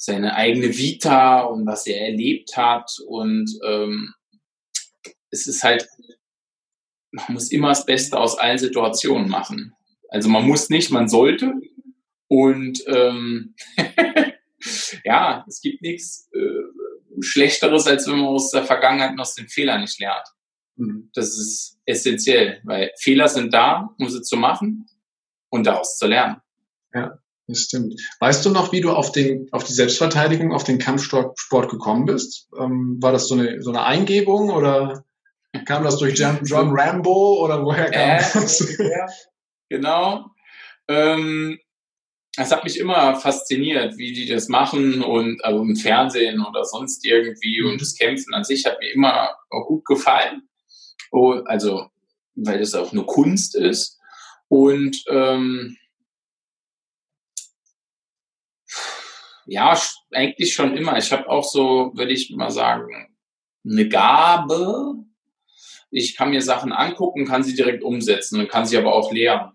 seine 0.00 0.34
eigene 0.34 0.78
Vita 0.78 1.42
und 1.42 1.66
was 1.66 1.86
er 1.86 2.00
erlebt 2.00 2.56
hat. 2.56 2.90
Und 3.06 3.50
ähm, 3.66 4.14
es 5.30 5.46
ist 5.46 5.62
halt, 5.62 5.86
man 7.10 7.26
muss 7.28 7.52
immer 7.52 7.68
das 7.68 7.84
Beste 7.84 8.18
aus 8.18 8.38
allen 8.38 8.56
Situationen 8.56 9.28
machen. 9.28 9.74
Also 10.08 10.30
man 10.30 10.46
muss 10.46 10.70
nicht, 10.70 10.90
man 10.90 11.10
sollte. 11.10 11.52
Und 12.28 12.82
ähm, 12.86 13.54
ja, 15.04 15.44
es 15.46 15.60
gibt 15.60 15.82
nichts 15.82 16.30
äh, 16.32 17.20
Schlechteres, 17.20 17.86
als 17.86 18.06
wenn 18.06 18.20
man 18.20 18.28
aus 18.28 18.50
der 18.52 18.64
Vergangenheit 18.64 19.16
noch 19.16 19.28
den 19.34 19.48
Fehler 19.48 19.78
nicht 19.78 20.00
lernt. 20.00 20.26
Mhm. 20.76 21.10
Das 21.12 21.28
ist 21.38 21.78
essentiell, 21.84 22.62
weil 22.64 22.90
Fehler 22.98 23.28
sind 23.28 23.52
da, 23.52 23.94
um 23.98 24.08
sie 24.08 24.22
zu 24.22 24.38
machen 24.38 24.86
und 25.50 25.66
daraus 25.66 25.98
zu 25.98 26.06
lernen. 26.06 26.40
Ja. 26.94 27.19
Das 27.50 27.62
stimmt. 27.62 28.00
Weißt 28.20 28.46
du 28.46 28.50
noch, 28.50 28.70
wie 28.70 28.80
du 28.80 28.92
auf 28.92 29.10
den, 29.10 29.48
auf 29.50 29.64
die 29.64 29.72
Selbstverteidigung, 29.72 30.52
auf 30.52 30.62
den 30.62 30.78
Kampfsport 30.78 31.68
gekommen 31.68 32.04
bist? 32.04 32.48
Ähm, 32.56 32.98
war 33.00 33.10
das 33.10 33.26
so 33.26 33.34
eine, 33.34 33.60
so 33.60 33.70
eine 33.70 33.82
Eingebung 33.82 34.50
oder 34.50 35.04
kam 35.64 35.82
das 35.82 35.98
durch 35.98 36.16
John, 36.16 36.38
John 36.44 36.70
Rambo 36.70 37.44
oder 37.44 37.64
woher 37.64 37.90
kam 37.90 38.18
äh, 38.18 38.18
das? 38.18 38.60
Ja, 38.78 39.06
genau. 39.68 40.26
Ähm, 40.86 41.58
es 42.36 42.52
hat 42.52 42.62
mich 42.62 42.78
immer 42.78 43.16
fasziniert, 43.16 43.98
wie 43.98 44.12
die 44.12 44.26
das 44.26 44.48
machen 44.48 45.02
und 45.02 45.44
also 45.44 45.62
im 45.62 45.74
Fernsehen 45.74 46.44
oder 46.44 46.64
sonst 46.64 47.04
irgendwie 47.04 47.62
und 47.62 47.80
das 47.80 47.96
Kämpfen 47.96 48.32
an 48.32 48.44
sich 48.44 48.64
hat 48.64 48.78
mir 48.78 48.92
immer 48.92 49.30
auch 49.50 49.66
gut 49.66 49.84
gefallen. 49.84 50.48
Oh, 51.10 51.32
also, 51.46 51.88
weil 52.36 52.60
das 52.60 52.76
auch 52.76 52.92
eine 52.92 53.02
Kunst 53.02 53.56
ist. 53.56 53.98
Und 54.46 55.02
ähm, 55.08 55.76
ja, 59.50 59.76
eigentlich 60.12 60.54
schon 60.54 60.76
immer. 60.76 60.96
Ich 60.96 61.10
habe 61.10 61.28
auch 61.28 61.42
so, 61.42 61.90
würde 61.94 62.12
ich 62.12 62.30
mal 62.30 62.52
sagen, 62.52 63.16
eine 63.64 63.88
Gabe. 63.88 64.94
Ich 65.90 66.16
kann 66.16 66.30
mir 66.30 66.40
Sachen 66.40 66.72
angucken, 66.72 67.26
kann 67.26 67.42
sie 67.42 67.56
direkt 67.56 67.82
umsetzen 67.82 68.38
und 68.38 68.48
kann 68.48 68.64
sie 68.64 68.78
aber 68.78 68.94
auch 68.94 69.12
lernen. 69.12 69.50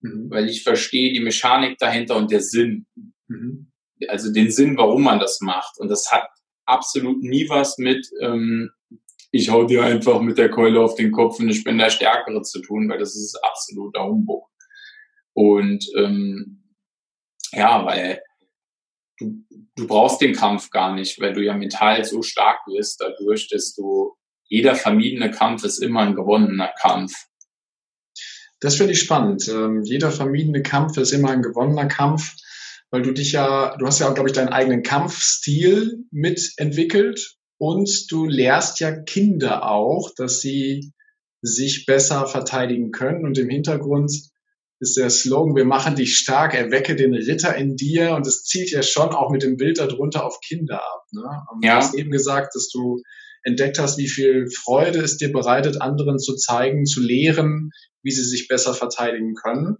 Mhm. 0.00 0.30
Weil 0.30 0.48
ich 0.48 0.62
verstehe 0.62 1.12
die 1.12 1.20
Mechanik 1.20 1.76
dahinter 1.76 2.16
und 2.16 2.30
der 2.30 2.40
Sinn. 2.40 2.86
Mhm. 3.28 3.70
Also 4.08 4.32
den 4.32 4.50
Sinn, 4.50 4.78
warum 4.78 5.02
man 5.02 5.18
das 5.18 5.42
macht. 5.42 5.78
Und 5.78 5.88
das 5.88 6.10
hat 6.10 6.26
absolut 6.64 7.22
nie 7.22 7.50
was 7.50 7.76
mit, 7.76 8.08
ähm, 8.22 8.70
ich 9.30 9.50
hau 9.50 9.64
dir 9.64 9.84
einfach 9.84 10.22
mit 10.22 10.38
der 10.38 10.50
Keule 10.50 10.80
auf 10.80 10.94
den 10.94 11.12
Kopf 11.12 11.38
und 11.38 11.50
ich 11.50 11.64
bin 11.64 11.76
der 11.76 11.90
Stärkere 11.90 12.40
zu 12.40 12.62
tun, 12.62 12.88
weil 12.88 12.98
das 12.98 13.14
ist 13.14 13.38
absoluter 13.44 14.06
Humbug. 14.06 14.48
Und 15.34 15.86
ähm, 15.96 16.64
ja, 17.52 17.84
weil 17.84 18.22
du, 19.22 19.66
du 19.76 19.86
brauchst 19.86 20.20
den 20.20 20.34
Kampf 20.34 20.70
gar 20.70 20.94
nicht, 20.94 21.20
weil 21.20 21.32
du 21.32 21.42
ja 21.42 21.56
mental 21.56 22.04
so 22.04 22.22
stark 22.22 22.60
bist, 22.66 23.00
dadurch, 23.00 23.48
dass 23.48 23.74
du 23.74 24.16
jeder 24.44 24.74
vermiedene 24.74 25.30
Kampf 25.30 25.64
ist 25.64 25.78
immer 25.78 26.00
ein 26.00 26.14
gewonnener 26.14 26.72
Kampf. 26.80 27.12
Das 28.60 28.76
finde 28.76 28.92
ich 28.92 29.00
spannend. 29.00 29.48
Ähm, 29.48 29.82
jeder 29.82 30.10
vermiedene 30.10 30.62
Kampf 30.62 30.96
ist 30.96 31.12
immer 31.12 31.30
ein 31.30 31.42
gewonnener 31.42 31.86
Kampf, 31.86 32.34
weil 32.90 33.02
du 33.02 33.12
dich 33.12 33.32
ja, 33.32 33.76
du 33.78 33.86
hast 33.86 33.98
ja 33.98 34.08
auch, 34.08 34.14
glaube 34.14 34.28
ich, 34.28 34.34
deinen 34.34 34.50
eigenen 34.50 34.82
Kampfstil 34.82 36.04
mitentwickelt 36.10 37.36
und 37.58 38.10
du 38.10 38.26
lehrst 38.26 38.80
ja 38.80 38.92
Kinder 38.92 39.68
auch, 39.68 40.10
dass 40.16 40.40
sie 40.40 40.92
sich 41.42 41.86
besser 41.86 42.26
verteidigen 42.26 42.92
können. 42.92 43.24
Und 43.24 43.38
im 43.38 43.48
Hintergrund 43.48 44.12
ist 44.82 44.96
der 44.96 45.10
Slogan, 45.10 45.54
wir 45.54 45.64
machen 45.64 45.94
dich 45.94 46.16
stark, 46.16 46.54
erwecke 46.54 46.96
den 46.96 47.14
Ritter 47.14 47.54
in 47.56 47.76
dir. 47.76 48.14
Und 48.16 48.26
es 48.26 48.42
zielt 48.42 48.70
ja 48.72 48.82
schon 48.82 49.10
auch 49.10 49.30
mit 49.30 49.44
dem 49.44 49.56
Bild 49.56 49.78
darunter 49.78 50.26
auf 50.26 50.40
Kinder 50.40 50.82
ab. 50.82 51.04
Ne? 51.12 51.22
Du 51.22 51.66
ja. 51.66 51.76
hast 51.76 51.94
eben 51.94 52.10
gesagt, 52.10 52.56
dass 52.56 52.68
du 52.68 53.00
entdeckt 53.44 53.78
hast, 53.78 53.96
wie 53.96 54.08
viel 54.08 54.48
Freude 54.50 54.98
es 54.98 55.16
dir 55.16 55.30
bereitet, 55.30 55.80
anderen 55.80 56.18
zu 56.18 56.34
zeigen, 56.34 56.84
zu 56.84 57.00
lehren, 57.00 57.70
wie 58.02 58.10
sie 58.10 58.24
sich 58.24 58.48
besser 58.48 58.74
verteidigen 58.74 59.34
können. 59.34 59.76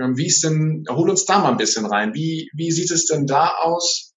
Ähm, 0.00 0.16
wie 0.16 0.26
ist 0.26 0.42
denn, 0.42 0.84
hol 0.88 1.10
uns 1.10 1.26
da 1.26 1.40
mal 1.40 1.50
ein 1.50 1.58
bisschen 1.58 1.84
rein. 1.84 2.14
Wie, 2.14 2.50
wie 2.54 2.70
sieht 2.70 2.90
es 2.90 3.04
denn 3.04 3.26
da 3.26 3.52
aus? 3.62 4.14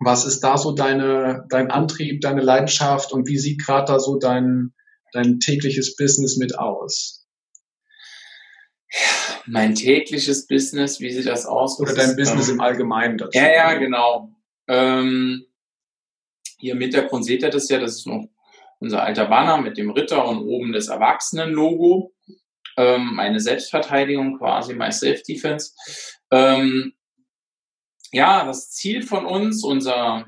Was 0.00 0.24
ist 0.24 0.40
da 0.40 0.56
so 0.56 0.72
deine, 0.72 1.44
dein 1.50 1.70
Antrieb, 1.70 2.22
deine 2.22 2.40
Leidenschaft 2.40 3.12
und 3.12 3.28
wie 3.28 3.38
sieht 3.38 3.62
gerade 3.62 3.92
da 3.92 3.98
so 3.98 4.16
dein, 4.16 4.72
dein 5.12 5.40
tägliches 5.40 5.94
Business 5.96 6.38
mit 6.38 6.58
aus? 6.58 7.17
Mein 9.46 9.74
tägliches 9.74 10.46
Business, 10.46 11.00
wie 11.00 11.10
sieht 11.10 11.26
das 11.26 11.46
aus? 11.46 11.80
Oder 11.80 11.94
dein 11.94 12.16
Business 12.16 12.48
ähm, 12.48 12.56
im 12.56 12.60
Allgemeinen 12.60 13.18
dazu? 13.18 13.38
Ja, 13.38 13.50
ja, 13.50 13.74
genau. 13.74 14.30
Ähm, 14.66 15.46
hier 16.58 16.72
im 16.72 16.80
Hintergrund 16.80 17.24
seht 17.24 17.42
ihr 17.42 17.50
das 17.50 17.68
ja, 17.68 17.78
das 17.78 17.96
ist 17.96 18.06
noch 18.06 18.28
unser 18.80 19.02
alter 19.02 19.26
Banner 19.26 19.58
mit 19.58 19.76
dem 19.76 19.90
Ritter 19.90 20.26
und 20.26 20.38
oben 20.38 20.72
das 20.72 20.88
Erwachsenen-Logo. 20.88 22.12
Ähm, 22.76 23.14
meine 23.14 23.40
Selbstverteidigung 23.40 24.38
quasi, 24.38 24.74
my 24.74 24.92
Self-Defense. 24.92 25.72
Ähm, 26.30 26.92
ja, 28.12 28.44
das 28.44 28.70
Ziel 28.70 29.02
von 29.02 29.26
uns, 29.26 29.64
unser, 29.64 30.26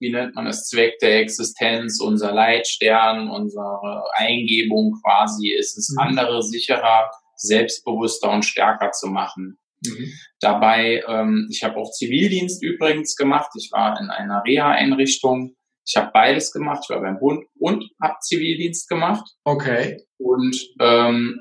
wie 0.00 0.10
nennt 0.10 0.34
man 0.34 0.46
das, 0.46 0.68
Zweck 0.68 0.98
der 1.00 1.20
Existenz, 1.20 2.00
unser 2.00 2.32
Leitstern, 2.32 3.30
unsere 3.30 4.04
Eingebung 4.16 4.98
quasi, 5.02 5.50
ist 5.50 5.76
es, 5.76 5.90
mhm. 5.90 5.98
andere 5.98 6.42
sicherer, 6.42 7.10
selbstbewusster 7.36 8.30
und 8.30 8.44
stärker 8.44 8.92
zu 8.92 9.08
machen. 9.08 9.58
Mhm. 9.84 10.12
Dabei, 10.40 11.02
ähm, 11.06 11.48
ich 11.50 11.62
habe 11.62 11.76
auch 11.76 11.90
Zivildienst 11.90 12.62
übrigens 12.62 13.16
gemacht. 13.16 13.50
Ich 13.56 13.70
war 13.72 13.98
in 14.00 14.10
einer 14.10 14.42
Reha-Einrichtung. 14.44 15.54
Ich 15.86 15.96
habe 15.96 16.10
beides 16.12 16.52
gemacht. 16.52 16.80
Ich 16.84 16.90
war 16.90 17.00
beim 17.00 17.18
Bund 17.18 17.46
und 17.58 17.90
habe 18.00 18.16
Zivildienst 18.20 18.88
gemacht. 18.88 19.26
Okay. 19.44 20.04
Und 20.18 20.56
ähm, 20.80 21.40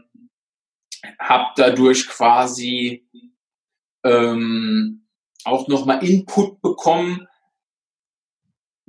habe 1.19 1.51
dadurch 1.55 2.07
quasi 2.07 3.07
ähm, 4.05 5.07
auch 5.43 5.67
nochmal 5.67 6.03
Input 6.03 6.61
bekommen, 6.61 7.27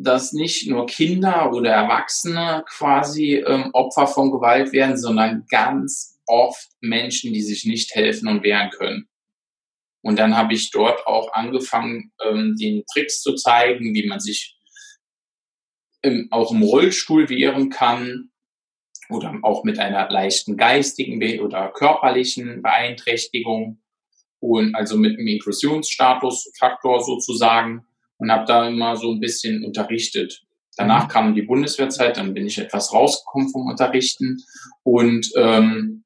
dass 0.03 0.33
nicht 0.33 0.69
nur 0.69 0.87
Kinder 0.87 1.53
oder 1.53 1.73
Erwachsene 1.73 2.65
quasi 2.69 3.35
ähm, 3.35 3.71
Opfer 3.73 4.07
von 4.07 4.31
Gewalt 4.31 4.73
werden, 4.73 4.97
sondern 4.97 5.45
ganz 5.49 6.19
oft 6.27 6.69
Menschen, 6.81 7.33
die 7.33 7.43
sich 7.43 7.65
nicht 7.65 7.95
helfen 7.95 8.29
und 8.29 8.43
wehren 8.43 8.71
können. 8.71 9.09
Und 10.03 10.19
dann 10.19 10.37
habe 10.37 10.55
ich 10.55 10.71
dort 10.71 11.07
auch 11.07 11.33
angefangen, 11.35 12.13
ähm, 12.25 12.57
den 12.59 12.85
Tricks 12.93 13.21
zu 13.21 13.35
zeigen, 13.35 13.95
wie 13.95 14.07
man 14.07 14.21
sich 14.21 14.57
im, 16.03 16.29
auch 16.31 16.51
im 16.51 16.63
Rollstuhl 16.63 17.29
wehren 17.29 17.69
kann 17.69 18.31
oder 19.11 19.39
auch 19.43 19.65
mit 19.65 19.79
einer 19.79 20.09
leichten 20.09 20.57
geistigen 20.57 21.41
oder 21.41 21.73
körperlichen 21.73 22.63
Beeinträchtigung 22.63 23.83
und 24.39 24.75
also 24.75 24.97
mit 24.97 25.19
einem 25.19 25.27
Inklusionsstatusfaktor 25.27 27.05
sozusagen 27.05 27.85
und 28.21 28.31
habe 28.31 28.45
da 28.47 28.69
immer 28.69 28.97
so 28.97 29.11
ein 29.11 29.21
bisschen 29.21 29.65
unterrichtet. 29.65 30.43
Danach 30.77 31.09
kam 31.09 31.35
die 31.35 31.43
Bundeswehrzeit, 31.43 32.17
dann 32.17 32.33
bin 32.33 32.47
ich 32.47 32.59
etwas 32.59 32.93
rausgekommen 32.93 33.51
vom 33.51 33.67
Unterrichten 33.67 34.39
und 34.83 35.31
ähm, 35.37 36.05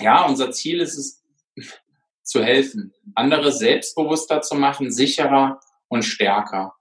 ja, 0.00 0.26
unser 0.26 0.52
Ziel 0.52 0.80
ist 0.80 0.96
es, 0.96 1.22
zu 2.22 2.42
helfen, 2.42 2.92
andere 3.14 3.52
selbstbewusster 3.52 4.40
zu 4.40 4.54
machen, 4.54 4.90
sicherer 4.90 5.60
und 5.88 6.04
stärker. 6.04 6.72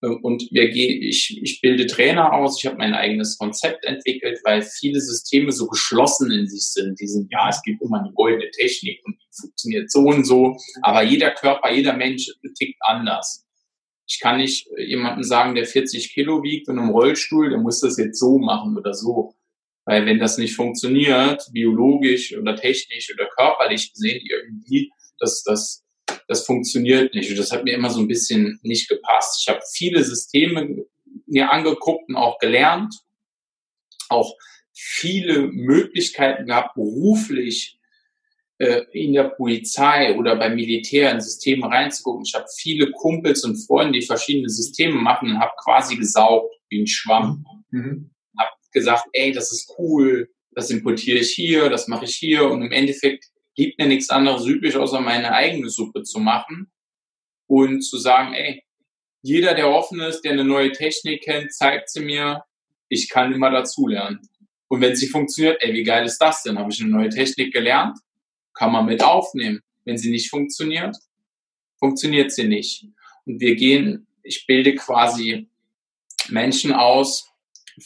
Und 0.00 0.48
wir 0.52 0.68
gehen, 0.70 1.02
ich, 1.02 1.40
ich 1.42 1.60
bilde 1.60 1.86
Trainer 1.86 2.32
aus, 2.32 2.58
ich 2.58 2.66
habe 2.66 2.78
mein 2.78 2.94
eigenes 2.94 3.36
Konzept 3.36 3.84
entwickelt, 3.84 4.40
weil 4.44 4.62
viele 4.62 5.00
Systeme 5.00 5.50
so 5.50 5.66
geschlossen 5.66 6.30
in 6.30 6.48
sich 6.48 6.68
sind. 6.68 7.00
Die 7.00 7.08
sind, 7.08 7.30
ja, 7.32 7.48
es 7.48 7.60
gibt 7.62 7.82
immer 7.82 8.00
eine 8.00 8.12
goldene 8.12 8.48
Technik 8.52 9.00
und 9.04 9.16
die 9.20 9.40
funktioniert 9.40 9.90
so 9.90 10.00
und 10.00 10.24
so, 10.24 10.56
aber 10.82 11.02
jeder 11.02 11.32
Körper, 11.32 11.70
jeder 11.70 11.94
Mensch 11.94 12.30
tickt 12.56 12.78
anders. 12.80 13.47
Ich 14.08 14.20
kann 14.20 14.38
nicht 14.38 14.68
jemandem 14.78 15.22
sagen, 15.22 15.54
der 15.54 15.66
40 15.66 16.12
Kilo 16.12 16.42
wiegt 16.42 16.68
und 16.68 16.78
im 16.78 16.88
Rollstuhl, 16.88 17.50
der 17.50 17.58
muss 17.58 17.80
das 17.80 17.98
jetzt 17.98 18.18
so 18.18 18.38
machen 18.38 18.76
oder 18.76 18.94
so. 18.94 19.34
Weil 19.84 20.06
wenn 20.06 20.18
das 20.18 20.38
nicht 20.38 20.54
funktioniert, 20.54 21.46
biologisch 21.52 22.36
oder 22.36 22.56
technisch 22.56 23.12
oder 23.12 23.28
körperlich 23.36 23.92
gesehen 23.92 24.22
irgendwie, 24.24 24.90
das, 25.18 25.42
das, 25.44 25.84
das 26.26 26.44
funktioniert 26.44 27.14
nicht. 27.14 27.30
Und 27.30 27.38
das 27.38 27.52
hat 27.52 27.64
mir 27.64 27.74
immer 27.74 27.90
so 27.90 28.00
ein 28.00 28.08
bisschen 28.08 28.58
nicht 28.62 28.88
gepasst. 28.88 29.40
Ich 29.42 29.48
habe 29.48 29.60
viele 29.72 30.02
Systeme 30.02 30.84
mir 31.26 31.50
angeguckt 31.50 32.08
und 32.08 32.16
auch 32.16 32.38
gelernt, 32.38 32.94
auch 34.08 34.34
viele 34.72 35.48
Möglichkeiten 35.48 36.46
gehabt, 36.46 36.74
beruflich 36.74 37.77
äh, 38.58 38.82
in 38.92 39.12
der 39.12 39.24
Polizei 39.24 40.16
oder 40.16 40.36
beim 40.36 40.54
Militär 40.54 41.10
in 41.12 41.20
Systeme 41.20 41.66
reinzugucken. 41.66 42.24
Ich 42.24 42.34
habe 42.34 42.46
viele 42.56 42.90
Kumpels 42.92 43.44
und 43.44 43.56
Freunde, 43.56 43.98
die 43.98 44.06
verschiedene 44.06 44.48
Systeme 44.48 44.94
machen 44.94 45.30
und 45.30 45.40
habe 45.40 45.52
quasi 45.62 45.96
gesaugt 45.96 46.54
wie 46.68 46.82
ein 46.82 46.86
Schwamm. 46.86 47.44
Mhm 47.70 48.10
gesagt, 48.72 49.06
ey, 49.12 49.32
das 49.32 49.52
ist 49.52 49.72
cool, 49.78 50.28
das 50.52 50.70
importiere 50.70 51.18
ich 51.18 51.30
hier, 51.30 51.68
das 51.68 51.88
mache 51.88 52.04
ich 52.04 52.16
hier 52.16 52.44
und 52.44 52.62
im 52.62 52.72
Endeffekt 52.72 53.26
gibt 53.54 53.78
mir 53.78 53.86
nichts 53.86 54.10
anderes 54.10 54.46
übrig, 54.46 54.76
außer 54.76 55.00
meine 55.00 55.32
eigene 55.32 55.68
Suppe 55.68 56.02
zu 56.02 56.20
machen 56.20 56.70
und 57.46 57.82
zu 57.82 57.98
sagen, 57.98 58.34
ey, 58.34 58.62
jeder, 59.22 59.54
der 59.54 59.68
offen 59.68 60.00
ist, 60.00 60.22
der 60.22 60.32
eine 60.32 60.44
neue 60.44 60.70
Technik 60.72 61.22
kennt, 61.22 61.52
zeigt 61.52 61.90
sie 61.90 62.00
mir, 62.00 62.44
ich 62.88 63.08
kann 63.08 63.32
immer 63.32 63.50
dazulernen. 63.50 64.20
Und 64.68 64.80
wenn 64.80 64.94
sie 64.94 65.08
funktioniert, 65.08 65.60
ey, 65.60 65.74
wie 65.74 65.82
geil 65.82 66.04
ist 66.04 66.18
das 66.18 66.42
denn? 66.42 66.58
Habe 66.58 66.70
ich 66.70 66.80
eine 66.80 66.90
neue 66.90 67.08
Technik 67.08 67.52
gelernt? 67.52 67.98
Kann 68.58 68.72
man 68.72 68.86
mit 68.86 69.04
aufnehmen. 69.04 69.60
Wenn 69.84 69.98
sie 69.98 70.10
nicht 70.10 70.30
funktioniert, 70.30 70.96
funktioniert 71.78 72.32
sie 72.32 72.48
nicht. 72.48 72.86
Und 73.24 73.40
wir 73.40 73.54
gehen, 73.54 74.08
ich 74.24 74.46
bilde 74.46 74.74
quasi 74.74 75.48
Menschen 76.28 76.72
aus, 76.72 77.30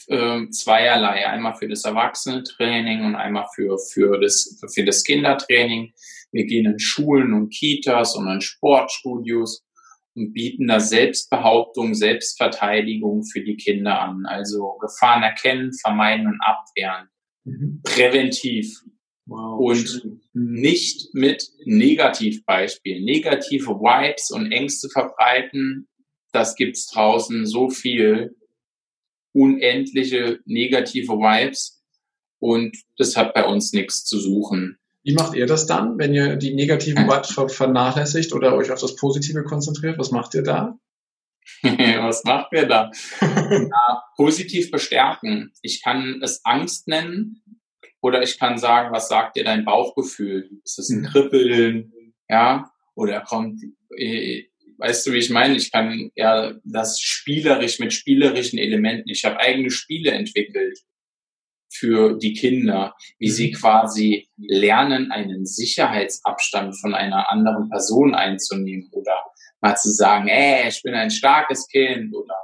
äh, 0.07 0.49
zweierlei. 0.49 1.27
Einmal 1.27 1.53
für 1.53 1.67
das 1.67 1.85
Erwachsenentraining 1.85 3.05
und 3.05 3.15
einmal 3.15 3.45
für, 3.53 3.77
für, 3.77 4.19
das, 4.19 4.59
für 4.73 4.83
das 4.83 5.03
Kindertraining. 5.03 5.93
Wir 6.31 6.45
gehen 6.45 6.65
in 6.65 6.79
Schulen 6.79 7.33
und 7.33 7.49
Kitas 7.49 8.15
und 8.15 8.27
in 8.27 8.41
Sportstudios 8.41 9.63
und 10.15 10.33
bieten 10.33 10.67
da 10.67 10.79
Selbstbehauptung, 10.79 11.93
Selbstverteidigung 11.93 13.23
für 13.23 13.43
die 13.43 13.57
Kinder 13.57 14.01
an. 14.01 14.25
Also 14.25 14.77
Gefahren 14.79 15.21
erkennen, 15.21 15.71
vermeiden 15.73 16.25
und 16.25 16.39
abwehren. 16.41 17.09
Mhm. 17.43 17.81
Präventiv. 17.83 18.81
Wow, 19.25 19.59
und 19.59 19.87
schön. 19.87 20.21
nicht 20.33 21.13
mit 21.13 21.49
Negativbeispielen. 21.65 23.05
Negative 23.05 23.67
Vibes 23.67 24.31
und 24.31 24.51
Ängste 24.51 24.89
verbreiten, 24.89 25.87
das 26.33 26.55
gibt's 26.55 26.87
draußen 26.87 27.45
so 27.45 27.69
viel 27.69 28.35
unendliche 29.33 30.39
negative 30.45 31.13
Vibes 31.13 31.81
und 32.39 32.75
das 32.97 33.15
hat 33.15 33.33
bei 33.33 33.45
uns 33.45 33.71
nichts 33.71 34.03
zu 34.03 34.19
suchen. 34.19 34.77
Wie 35.03 35.13
macht 35.13 35.35
ihr 35.35 35.45
das 35.45 35.65
dann, 35.65 35.97
wenn 35.97 36.13
ihr 36.13 36.35
die 36.35 36.53
negativen 36.53 37.07
Vibes 37.07 37.53
vernachlässigt 37.53 38.33
oder 38.33 38.55
euch 38.55 38.71
auf 38.71 38.79
das 38.79 38.95
Positive 38.95 39.43
konzentriert? 39.43 39.97
Was 39.97 40.11
macht 40.11 40.33
ihr 40.33 40.43
da? 40.43 40.77
Was 41.63 42.23
macht 42.23 42.53
ihr 42.53 42.65
da? 42.65 42.89
ja, 43.21 44.03
positiv 44.15 44.71
bestärken. 44.71 45.51
Ich 45.61 45.83
kann 45.83 46.21
es 46.23 46.43
Angst 46.45 46.87
nennen 46.87 47.42
oder 48.03 48.21
ich 48.21 48.37
kann 48.37 48.57
sagen, 48.57 48.93
was 48.93 49.07
sagt 49.07 49.37
dir 49.37 49.45
dein 49.45 49.63
Bauchgefühl? 49.63 50.49
Ist 50.63 50.77
das 50.77 50.89
ein 50.89 51.01
mhm. 51.01 51.05
Kribbeln? 51.05 51.93
Ja? 52.27 52.69
Oder 52.95 53.21
kommt 53.21 53.61
äh, 53.97 54.43
Weißt 54.77 55.07
du, 55.07 55.13
wie 55.13 55.19
ich 55.19 55.29
meine? 55.29 55.55
Ich 55.55 55.71
kann 55.71 56.11
ja 56.15 56.53
das 56.65 56.99
spielerisch 56.99 57.79
mit 57.79 57.93
spielerischen 57.93 58.59
Elementen. 58.59 59.09
Ich 59.09 59.23
habe 59.23 59.39
eigene 59.39 59.71
Spiele 59.71 60.11
entwickelt 60.11 60.77
für 61.71 62.17
die 62.17 62.33
Kinder, 62.33 62.93
wie 63.17 63.29
sie 63.29 63.51
mhm. 63.51 63.53
quasi 63.53 64.27
lernen, 64.35 65.11
einen 65.11 65.45
Sicherheitsabstand 65.45 66.77
von 66.81 66.93
einer 66.93 67.31
anderen 67.31 67.69
Person 67.69 68.15
einzunehmen 68.15 68.89
oder 68.91 69.23
mal 69.61 69.77
zu 69.77 69.89
sagen, 69.91 70.27
ey, 70.27 70.67
ich 70.67 70.81
bin 70.81 70.93
ein 70.93 71.11
starkes 71.11 71.69
Kind 71.69 72.13
oder 72.13 72.35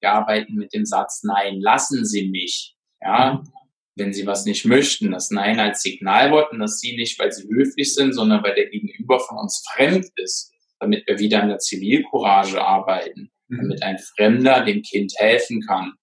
wir 0.00 0.12
arbeiten 0.12 0.54
mit 0.54 0.72
dem 0.72 0.86
Satz, 0.86 1.24
nein, 1.24 1.60
lassen 1.60 2.06
Sie 2.06 2.28
mich. 2.28 2.76
Ja, 3.00 3.34
mhm. 3.34 3.52
Wenn 3.96 4.12
Sie 4.12 4.26
was 4.26 4.44
nicht 4.44 4.64
möchten, 4.64 5.10
das 5.10 5.30
Nein 5.30 5.58
als 5.58 5.82
Signalwort 5.82 6.52
und 6.52 6.60
dass 6.60 6.80
Sie 6.80 6.96
nicht, 6.96 7.18
weil 7.18 7.32
Sie 7.32 7.48
höflich 7.48 7.94
sind, 7.94 8.12
sondern 8.12 8.42
weil 8.42 8.54
der 8.54 8.70
Gegenüber 8.70 9.20
von 9.20 9.38
uns 9.38 9.64
fremd 9.72 10.06
ist, 10.16 10.52
damit 10.78 11.06
wir 11.06 11.18
wieder 11.18 11.42
in 11.42 11.48
der 11.48 11.58
Zivilcourage 11.58 12.62
arbeiten, 12.64 13.30
mhm. 13.48 13.56
damit 13.58 13.82
ein 13.82 13.98
Fremder 13.98 14.64
dem 14.64 14.82
Kind 14.82 15.12
helfen 15.16 15.62
kann 15.62 15.94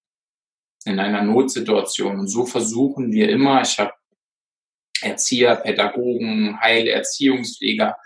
in 0.84 0.98
einer 1.00 1.22
Notsituation. 1.22 2.20
Und 2.20 2.28
so 2.28 2.46
versuchen 2.46 3.12
wir 3.12 3.28
immer, 3.28 3.62
ich 3.62 3.78
habe 3.78 3.92
Erzieher, 5.00 5.56
Pädagogen, 5.56 6.60
Heilerziehungspfleger, 6.60 7.96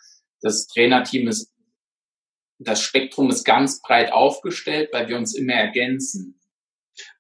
das 0.41 0.67
Trainerteam 0.67 1.29
ist 1.29 1.53
das 2.65 2.81
Spektrum 2.83 3.31
ist 3.31 3.45
ganz 3.45 3.81
breit 3.81 4.13
aufgestellt, 4.13 4.91
weil 4.93 5.09
wir 5.09 5.17
uns 5.17 5.35
immer 5.35 5.55
ergänzen. 5.55 6.41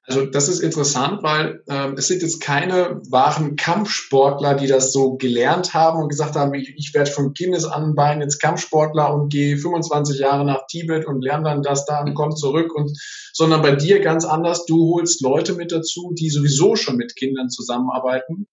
Also 0.04 0.26
das 0.26 0.48
ist 0.48 0.60
interessant, 0.60 1.22
weil 1.22 1.62
äh, 1.68 1.92
es 1.96 2.08
sind 2.08 2.22
jetzt 2.22 2.40
keine 2.40 3.00
wahren 3.08 3.54
Kampfsportler, 3.54 4.54
die 4.54 4.66
das 4.66 4.92
so 4.92 5.16
gelernt 5.16 5.74
haben 5.74 6.02
und 6.02 6.08
gesagt 6.08 6.34
haben, 6.34 6.52
ich, 6.54 6.74
ich 6.76 6.92
werde 6.92 7.10
von 7.10 7.34
Kindesanbein 7.34 8.20
jetzt 8.20 8.40
Kampfsportler 8.40 9.14
und 9.14 9.30
gehe 9.30 9.56
25 9.56 10.18
Jahre 10.18 10.44
nach 10.44 10.66
Tibet 10.66 11.06
und 11.06 11.22
lerne 11.22 11.44
dann 11.44 11.62
das 11.62 11.86
da 11.86 12.02
und 12.02 12.14
komme 12.14 12.34
zurück 12.34 12.74
und 12.74 12.98
sondern 13.32 13.62
bei 13.62 13.76
dir 13.76 14.00
ganz 14.00 14.24
anders. 14.24 14.66
Du 14.66 14.94
holst 14.94 15.22
Leute 15.22 15.54
mit 15.54 15.70
dazu, 15.70 16.12
die 16.18 16.30
sowieso 16.30 16.74
schon 16.74 16.96
mit 16.96 17.14
Kindern 17.14 17.48
zusammenarbeiten 17.48 18.48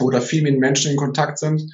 oder 0.00 0.20
viel 0.20 0.42
mit 0.42 0.58
Menschen 0.58 0.90
in 0.90 0.96
Kontakt 0.96 1.38
sind 1.38 1.70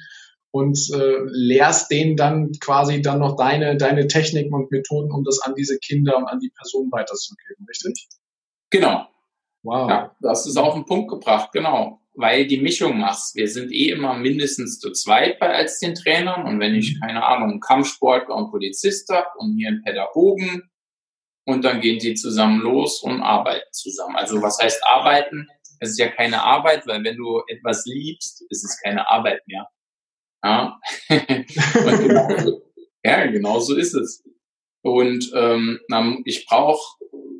und 0.51 0.77
äh, 0.93 1.17
lehrst 1.25 1.91
denen 1.91 2.17
dann 2.17 2.51
quasi 2.59 3.01
dann 3.01 3.19
noch 3.19 3.35
deine, 3.35 3.77
deine 3.77 4.07
Techniken 4.07 4.53
und 4.53 4.71
Methoden, 4.71 5.11
um 5.11 5.23
das 5.23 5.39
an 5.41 5.55
diese 5.55 5.79
Kinder 5.79 6.17
und 6.17 6.25
an 6.25 6.39
die 6.39 6.51
Person 6.55 6.91
weiterzugeben, 6.91 7.65
richtig? 7.67 8.07
Genau. 8.69 9.07
Wow. 9.63 9.89
Ja, 9.89 10.15
das 10.21 10.45
ist 10.45 10.57
auf 10.57 10.73
den 10.73 10.85
Punkt 10.85 11.09
gebracht, 11.09 11.51
genau. 11.51 12.01
Weil 12.13 12.47
die 12.47 12.59
Mischung 12.59 12.97
machst. 12.97 13.35
Wir 13.35 13.47
sind 13.47 13.71
eh 13.71 13.89
immer 13.89 14.15
mindestens 14.15 14.79
zu 14.79 14.91
zweit 14.91 15.39
bei 15.39 15.53
als 15.53 15.79
den 15.79 15.93
Trainern. 15.93 16.45
Und 16.45 16.59
wenn 16.59 16.75
ich, 16.75 16.95
mhm. 16.95 16.99
keine 17.01 17.25
Ahnung, 17.25 17.51
einen 17.51 17.59
Kampfsportler 17.59 18.35
und 18.35 18.51
Polizist 18.51 19.09
habe 19.09 19.27
und 19.37 19.55
hier 19.57 19.69
einen 19.69 19.83
Pädagogen, 19.83 20.69
und 21.47 21.63
dann 21.63 21.79
gehen 21.79 21.97
die 21.97 22.13
zusammen 22.13 22.59
los 22.59 23.01
und 23.01 23.21
arbeiten 23.21 23.71
zusammen. 23.71 24.17
Also 24.17 24.41
was 24.41 24.59
heißt 24.61 24.83
arbeiten? 24.85 25.47
Es 25.79 25.91
ist 25.91 25.99
ja 25.99 26.09
keine 26.09 26.43
Arbeit, 26.43 26.85
weil 26.87 27.03
wenn 27.05 27.15
du 27.15 27.41
etwas 27.47 27.85
liebst, 27.85 28.43
ist 28.49 28.65
es 28.65 28.81
keine 28.83 29.09
Arbeit 29.09 29.47
mehr. 29.47 29.67
Ja, 30.43 30.79
genau, 31.07 32.61
ja 33.03 33.25
genau 33.27 33.59
so 33.59 33.75
ist 33.77 33.93
es. 33.93 34.23
Und 34.83 35.31
ähm, 35.33 35.79
ich 36.25 36.45
brauche, 36.45 36.97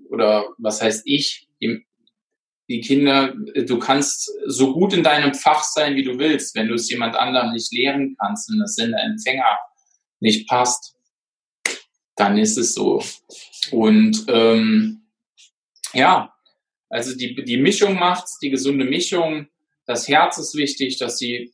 oder 0.09 0.49
was 0.57 0.81
heißt 0.81 1.03
ich, 1.05 1.47
die, 1.59 2.81
Kinder, 2.81 3.33
du 3.33 3.79
kannst 3.79 4.31
so 4.45 4.73
gut 4.73 4.93
in 4.93 5.03
deinem 5.03 5.33
Fach 5.33 5.63
sein, 5.63 5.95
wie 5.95 6.03
du 6.03 6.19
willst, 6.19 6.55
wenn 6.55 6.67
du 6.67 6.73
es 6.73 6.89
jemand 6.89 7.15
anderem 7.15 7.53
nicht 7.53 7.71
lehren 7.71 8.15
kannst 8.19 8.49
und 8.51 8.59
das 8.59 8.75
Sender-Empfänger 8.75 9.57
nicht 10.19 10.49
passt, 10.49 10.95
dann 12.15 12.37
ist 12.37 12.57
es 12.57 12.73
so. 12.73 13.01
Und 13.71 14.25
ähm, 14.27 15.03
ja, 15.93 16.33
also 16.89 17.15
die, 17.15 17.35
die 17.43 17.57
Mischung 17.57 17.95
macht's, 17.95 18.39
die 18.39 18.49
gesunde 18.49 18.85
Mischung. 18.85 19.47
Das 19.85 20.07
Herz 20.07 20.37
ist 20.37 20.55
wichtig, 20.55 20.97
dass 20.97 21.17
sie 21.17 21.53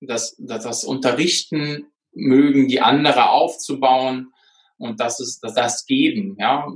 das, 0.00 0.36
das, 0.38 0.64
das 0.64 0.84
Unterrichten 0.84 1.86
mögen, 2.12 2.68
die 2.68 2.80
andere 2.80 3.30
aufzubauen 3.30 4.32
und 4.76 5.00
das 5.00 5.20
ist 5.20 5.40
das, 5.40 5.54
das 5.54 5.86
Geben. 5.86 6.36
Ja, 6.38 6.66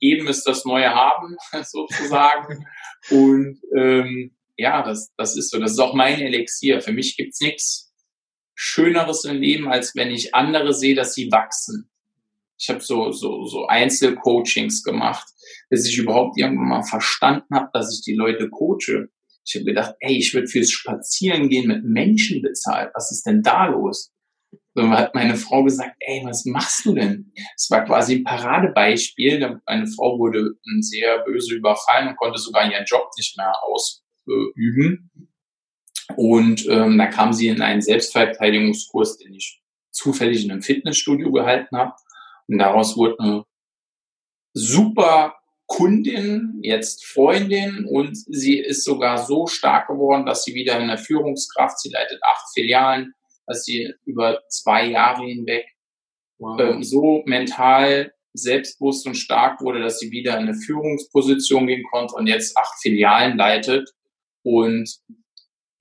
Geben 0.00 0.28
ist 0.28 0.44
das 0.44 0.64
neue 0.64 0.94
Haben 0.94 1.36
sozusagen. 1.62 2.66
und 3.10 3.60
ähm, 3.76 4.34
ja, 4.56 4.82
das, 4.82 5.12
das 5.16 5.36
ist 5.36 5.50
so. 5.50 5.58
Das 5.58 5.72
ist 5.72 5.78
auch 5.78 5.94
mein 5.94 6.20
Elixier. 6.20 6.80
Für 6.80 6.92
mich 6.92 7.16
gibt's 7.16 7.40
nichts 7.40 7.92
Schöneres 8.54 9.24
im 9.24 9.40
Leben, 9.40 9.68
als 9.68 9.96
wenn 9.96 10.10
ich 10.10 10.34
andere 10.34 10.72
sehe, 10.72 10.94
dass 10.94 11.14
sie 11.14 11.30
wachsen. 11.30 11.90
Ich 12.56 12.68
habe 12.68 12.80
so, 12.80 13.10
so, 13.10 13.46
so 13.46 13.66
Einzelcoachings 13.66 14.84
gemacht, 14.84 15.26
bis 15.70 15.88
ich 15.88 15.98
überhaupt 15.98 16.38
irgendwann 16.38 16.68
mal 16.68 16.82
verstanden 16.84 17.52
habe, 17.52 17.68
dass 17.72 17.92
ich 17.92 18.04
die 18.04 18.14
Leute 18.14 18.48
coache. 18.48 19.08
Ich 19.44 19.56
habe 19.56 19.64
gedacht, 19.64 19.94
ey, 20.00 20.16
ich 20.16 20.32
würde 20.32 20.46
fürs 20.46 20.70
Spazierengehen 20.70 21.66
mit 21.66 21.84
Menschen 21.84 22.40
bezahlt. 22.40 22.90
Was 22.94 23.10
ist 23.10 23.26
denn 23.26 23.42
da 23.42 23.66
los? 23.66 24.13
So 24.74 24.88
hat 24.90 25.14
meine 25.14 25.36
Frau 25.36 25.62
gesagt, 25.62 25.94
ey, 26.00 26.22
was 26.24 26.44
machst 26.44 26.84
du 26.84 26.94
denn? 26.94 27.32
Es 27.54 27.70
war 27.70 27.84
quasi 27.84 28.16
ein 28.16 28.24
Paradebeispiel. 28.24 29.60
Eine 29.66 29.86
Frau 29.86 30.18
wurde 30.18 30.50
sehr 30.80 31.20
böse 31.20 31.54
überfallen 31.54 32.08
und 32.08 32.16
konnte 32.16 32.40
sogar 32.40 32.70
ihren 32.70 32.84
Job 32.84 33.08
nicht 33.16 33.36
mehr 33.36 33.52
ausüben. 33.62 35.10
Und 36.16 36.66
ähm, 36.68 36.98
da 36.98 37.06
kam 37.06 37.32
sie 37.32 37.48
in 37.48 37.62
einen 37.62 37.82
Selbstverteidigungskurs, 37.82 39.18
den 39.18 39.34
ich 39.34 39.62
zufällig 39.92 40.44
in 40.44 40.50
einem 40.50 40.62
Fitnessstudio 40.62 41.30
gehalten 41.30 41.76
habe. 41.76 41.92
Und 42.48 42.58
daraus 42.58 42.96
wurde 42.96 43.16
eine 43.20 43.44
super 44.54 45.36
Kundin, 45.66 46.58
jetzt 46.62 47.06
Freundin 47.06 47.86
und 47.88 48.16
sie 48.16 48.58
ist 48.58 48.84
sogar 48.84 49.18
so 49.18 49.46
stark 49.46 49.88
geworden, 49.88 50.26
dass 50.26 50.44
sie 50.44 50.54
wieder 50.54 50.78
in 50.78 50.88
der 50.88 50.98
Führungskraft, 50.98 51.80
sie 51.80 51.90
leitet 51.90 52.20
acht 52.22 52.52
Filialen, 52.52 53.14
dass 53.46 53.64
sie 53.64 53.92
über 54.04 54.42
zwei 54.48 54.86
Jahre 54.86 55.24
hinweg 55.26 55.66
wow. 56.38 56.60
ähm, 56.60 56.82
so 56.82 57.22
mental 57.26 58.12
selbstbewusst 58.34 59.06
und 59.06 59.14
stark 59.14 59.60
wurde, 59.60 59.80
dass 59.80 59.98
sie 59.98 60.10
wieder 60.10 60.32
in 60.38 60.48
eine 60.48 60.54
Führungsposition 60.54 61.66
gehen 61.66 61.84
konnte 61.90 62.14
und 62.14 62.26
jetzt 62.26 62.56
acht 62.56 62.74
Filialen 62.82 63.36
leitet 63.36 63.90
und 64.42 64.90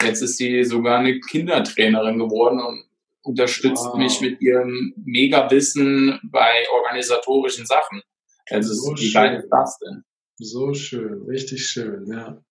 jetzt 0.01 0.21
ist 0.21 0.37
sie 0.37 0.63
sogar 0.63 0.99
eine 0.99 1.19
Kindertrainerin 1.19 2.19
geworden 2.19 2.59
und 2.61 2.85
unterstützt 3.23 3.85
wow. 3.85 3.95
mich 3.95 4.21
mit 4.21 4.41
ihrem 4.41 4.93
Mega-Wissen 4.97 6.19
bei 6.31 6.51
organisatorischen 6.73 7.65
Sachen. 7.65 8.01
Also 8.49 8.73
so 8.73 8.95
wie 9.01 9.11
geil 9.11 9.39
ist 9.39 9.49
das 9.49 9.79
denn? 9.79 10.03
So 10.37 10.73
schön, 10.73 11.23
richtig 11.23 11.65
schön, 11.65 12.05
ja. 12.11 12.43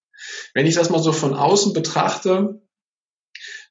Wenn 0.54 0.66
ich 0.66 0.74
das 0.74 0.90
mal 0.90 1.02
so 1.02 1.12
von 1.12 1.34
außen 1.34 1.72
betrachte, 1.72 2.61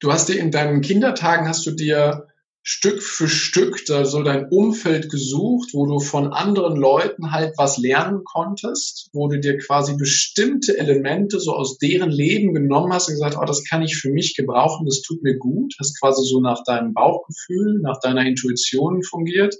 du 0.02 0.12
hast 0.12 0.28
dir 0.28 0.40
in 0.40 0.52
deinen 0.52 0.82
Kindertagen 0.82 1.48
hast 1.48 1.66
du 1.66 1.72
dir 1.72 2.28
Stück 2.64 3.02
für 3.02 3.28
Stück 3.28 3.84
da 3.88 4.06
so 4.06 4.22
dein 4.22 4.48
Umfeld 4.50 5.10
gesucht, 5.10 5.70
wo 5.74 5.88
du 5.88 6.00
von 6.00 6.32
anderen 6.32 6.76
Leuten 6.76 7.32
halt 7.32 7.54
was 7.58 7.80
lernen 7.80 8.24
konntest, 8.24 9.10
wo 9.14 9.28
du 9.28 9.40
dir 9.40 9.58
quasi 9.58 9.96
bestimmte 9.98 10.78
Elemente 10.78 11.40
so 11.40 11.56
aus 11.56 11.80
deren 11.80 12.12
Leben 12.12 12.54
genommen 12.54 12.94
hast 12.94 13.08
und 13.08 13.16
gesagt, 13.16 13.36
oh, 13.42 13.46
das 13.46 13.64
kann 13.64 13.82
ich 13.82 13.98
für 13.98 14.12
mich 14.12 14.36
gebrauchen, 14.36 14.86
das 14.86 15.02
tut 15.02 15.24
mir 15.24 15.40
gut, 15.40 15.74
hast 15.80 16.00
quasi 16.00 16.24
so 16.24 16.40
nach 16.40 16.64
deinem 16.64 16.94
Bauchgefühl, 16.94 17.80
nach 17.82 18.00
deiner 18.00 18.28
Intuition 18.28 19.02
fungiert 19.02 19.56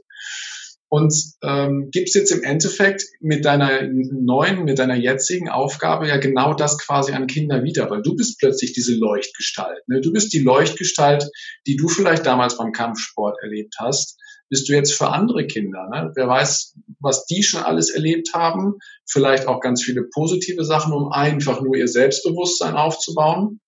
und 0.92 1.16
ähm, 1.42 1.88
gibst 1.90 2.16
jetzt 2.16 2.32
im 2.32 2.44
Endeffekt 2.44 3.06
mit 3.22 3.46
deiner 3.46 3.82
neuen, 3.88 4.66
mit 4.66 4.78
deiner 4.78 4.98
jetzigen 4.98 5.48
Aufgabe 5.48 6.10
ja 6.10 6.18
genau 6.18 6.54
das 6.54 6.78
quasi 6.78 7.14
an 7.14 7.28
Kinder 7.28 7.64
wieder, 7.64 7.90
weil 7.90 8.02
du 8.02 8.14
bist 8.14 8.38
plötzlich 8.40 8.74
diese 8.74 8.96
Leuchtgestalt. 8.96 9.88
Ne? 9.88 10.02
Du 10.02 10.12
bist 10.12 10.34
die 10.34 10.40
Leuchtgestalt, 10.40 11.30
die 11.66 11.78
du 11.78 11.88
vielleicht 11.88 12.26
damals 12.26 12.58
beim 12.58 12.74
Kampfsport 12.74 13.38
erlebt 13.42 13.76
hast, 13.80 14.20
bist 14.50 14.68
du 14.68 14.74
jetzt 14.74 14.92
für 14.94 15.08
andere 15.08 15.48
Kinder. 15.48 15.88
Ne? 15.90 16.12
Wer 16.14 16.28
weiß, 16.28 16.76
was 17.00 17.26
die 17.26 17.42
schon 17.42 17.64
alles 17.64 17.90
erlebt 17.90 18.34
haben, 18.34 18.74
vielleicht 19.10 19.48
auch 19.48 19.62
ganz 19.62 19.82
viele 19.82 20.10
positive 20.14 20.66
Sachen, 20.66 20.92
um 20.92 21.10
einfach 21.14 21.62
nur 21.62 21.78
ihr 21.78 21.88
Selbstbewusstsein 21.88 22.76
aufzubauen 22.76 23.62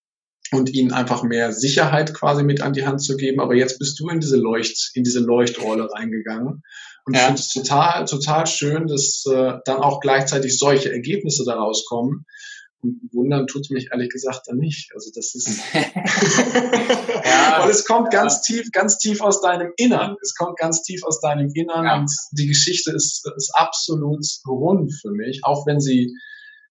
und 0.51 0.73
ihnen 0.73 0.91
einfach 0.91 1.23
mehr 1.23 1.53
Sicherheit 1.53 2.13
quasi 2.13 2.43
mit 2.43 2.59
an 2.59 2.73
die 2.73 2.85
Hand 2.85 3.01
zu 3.01 3.15
geben. 3.15 3.39
Aber 3.39 3.55
jetzt 3.55 3.79
bist 3.79 3.97
du 4.01 4.09
in 4.09 4.19
diese 4.19 4.35
Leucht, 4.35 4.91
in 4.93 5.05
diese 5.05 5.21
Leuchtrolle 5.21 5.87
reingegangen 5.89 6.63
und 7.05 7.15
ja. 7.15 7.21
ich 7.21 7.25
finde 7.25 7.41
es 7.41 7.49
total, 7.49 8.05
total 8.05 8.47
schön, 8.47 8.87
dass 8.87 9.25
äh, 9.25 9.53
dann 9.65 9.77
auch 9.77 9.99
gleichzeitig 9.99 10.57
solche 10.57 10.91
Ergebnisse 10.91 11.43
daraus 11.45 11.85
kommen. 11.85 12.25
Und 12.81 12.99
wundern 13.13 13.47
tut 13.47 13.69
mich 13.71 13.89
ehrlich 13.91 14.09
gesagt 14.09 14.41
dann 14.47 14.57
nicht. 14.57 14.91
Also 14.93 15.09
das 15.13 15.35
ist, 15.35 15.47
ja, 15.73 17.59
weil 17.59 17.69
es 17.69 17.85
kommt 17.85 18.13
ja. 18.13 18.21
ganz 18.21 18.41
tief, 18.41 18.71
ganz 18.71 18.97
tief 18.97 19.21
aus 19.21 19.41
deinem 19.41 19.71
Innern. 19.77 20.15
Es 20.21 20.33
kommt 20.35 20.57
ganz 20.57 20.83
tief 20.83 21.03
aus 21.03 21.19
deinem 21.19 21.49
Innern 21.53 21.85
ja. 21.85 21.99
und 21.99 22.11
die 22.31 22.47
Geschichte 22.47 22.91
ist, 22.91 23.25
ist 23.35 23.51
absolut 23.55 24.25
rund 24.47 24.93
für 25.01 25.11
mich, 25.11 25.41
auch 25.43 25.65
wenn 25.65 25.79
sie 25.79 26.13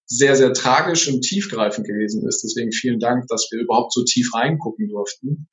sehr, 0.05 0.35
sehr 0.35 0.53
tragisch 0.53 1.07
und 1.07 1.21
tiefgreifend 1.21 1.87
gewesen 1.87 2.27
ist. 2.27 2.43
Deswegen 2.43 2.71
vielen 2.71 2.99
Dank, 2.99 3.27
dass 3.27 3.47
wir 3.51 3.59
überhaupt 3.59 3.93
so 3.93 4.03
tief 4.03 4.33
reingucken 4.33 4.89
durften. 4.89 5.47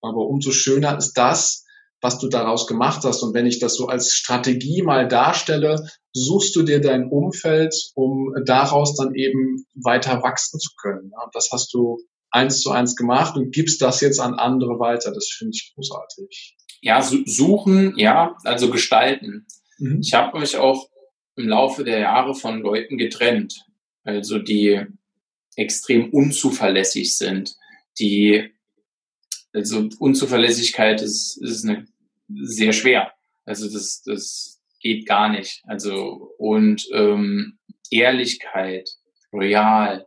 Aber 0.00 0.26
umso 0.26 0.50
schöner 0.52 0.96
ist 0.96 1.12
das, 1.14 1.59
was 2.00 2.18
du 2.18 2.28
daraus 2.28 2.66
gemacht 2.66 3.02
hast. 3.04 3.22
Und 3.22 3.34
wenn 3.34 3.46
ich 3.46 3.58
das 3.58 3.74
so 3.74 3.86
als 3.86 4.12
Strategie 4.12 4.82
mal 4.82 5.06
darstelle, 5.06 5.84
suchst 6.12 6.56
du 6.56 6.62
dir 6.62 6.80
dein 6.80 7.08
Umfeld, 7.08 7.74
um 7.94 8.34
daraus 8.44 8.96
dann 8.96 9.14
eben 9.14 9.64
weiter 9.74 10.22
wachsen 10.22 10.58
zu 10.58 10.70
können. 10.80 11.12
Und 11.22 11.34
das 11.34 11.50
hast 11.52 11.72
du 11.74 11.98
eins 12.30 12.60
zu 12.60 12.70
eins 12.70 12.96
gemacht 12.96 13.36
und 13.36 13.52
gibst 13.52 13.82
das 13.82 14.00
jetzt 14.00 14.20
an 14.20 14.34
andere 14.34 14.78
weiter. 14.78 15.12
Das 15.12 15.28
finde 15.28 15.52
ich 15.54 15.72
großartig. 15.74 16.56
Ja, 16.80 17.02
suchen, 17.02 17.94
ja, 17.98 18.36
also 18.44 18.70
gestalten. 18.70 19.46
Mhm. 19.78 20.00
Ich 20.02 20.14
habe 20.14 20.38
mich 20.38 20.56
auch 20.56 20.88
im 21.36 21.48
Laufe 21.48 21.84
der 21.84 22.00
Jahre 22.00 22.34
von 22.34 22.60
Leuten 22.60 22.96
getrennt, 22.96 23.64
also 24.04 24.38
die 24.38 24.80
extrem 25.56 26.10
unzuverlässig 26.10 27.16
sind, 27.16 27.56
die 27.98 28.52
also 29.52 29.88
Unzuverlässigkeit 29.98 31.02
ist, 31.02 31.36
ist 31.42 31.64
eine, 31.64 31.86
sehr 32.28 32.72
schwer. 32.72 33.12
Also 33.44 33.70
das, 33.70 34.02
das 34.04 34.60
geht 34.80 35.06
gar 35.06 35.28
nicht. 35.28 35.62
Also 35.66 36.34
und 36.38 36.88
ähm, 36.92 37.58
Ehrlichkeit, 37.90 38.88
royal, 39.32 40.06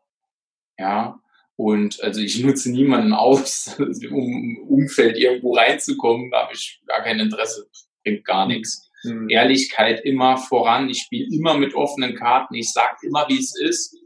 ja. 0.77 1.19
Und 1.55 2.01
also 2.01 2.21
ich 2.21 2.43
nutze 2.43 2.71
niemanden 2.71 3.13
aus, 3.13 3.75
um 3.79 3.87
im 3.89 4.57
Umfeld 4.67 5.17
irgendwo 5.17 5.53
reinzukommen, 5.53 6.31
da 6.31 6.43
habe 6.43 6.53
ich 6.53 6.81
gar 6.87 7.03
kein 7.03 7.19
Interesse, 7.19 7.67
bringt 8.03 8.25
gar 8.25 8.47
nichts. 8.47 8.89
Mhm. 9.03 9.29
Ehrlichkeit 9.29 10.03
immer 10.05 10.37
voran, 10.37 10.89
ich 10.89 10.99
spiele 10.99 11.27
immer 11.35 11.57
mit 11.57 11.75
offenen 11.75 12.15
Karten, 12.15 12.55
ich 12.55 12.71
sage 12.71 13.05
immer, 13.05 13.25
wie 13.27 13.37
es 13.37 13.59
ist. 13.59 13.97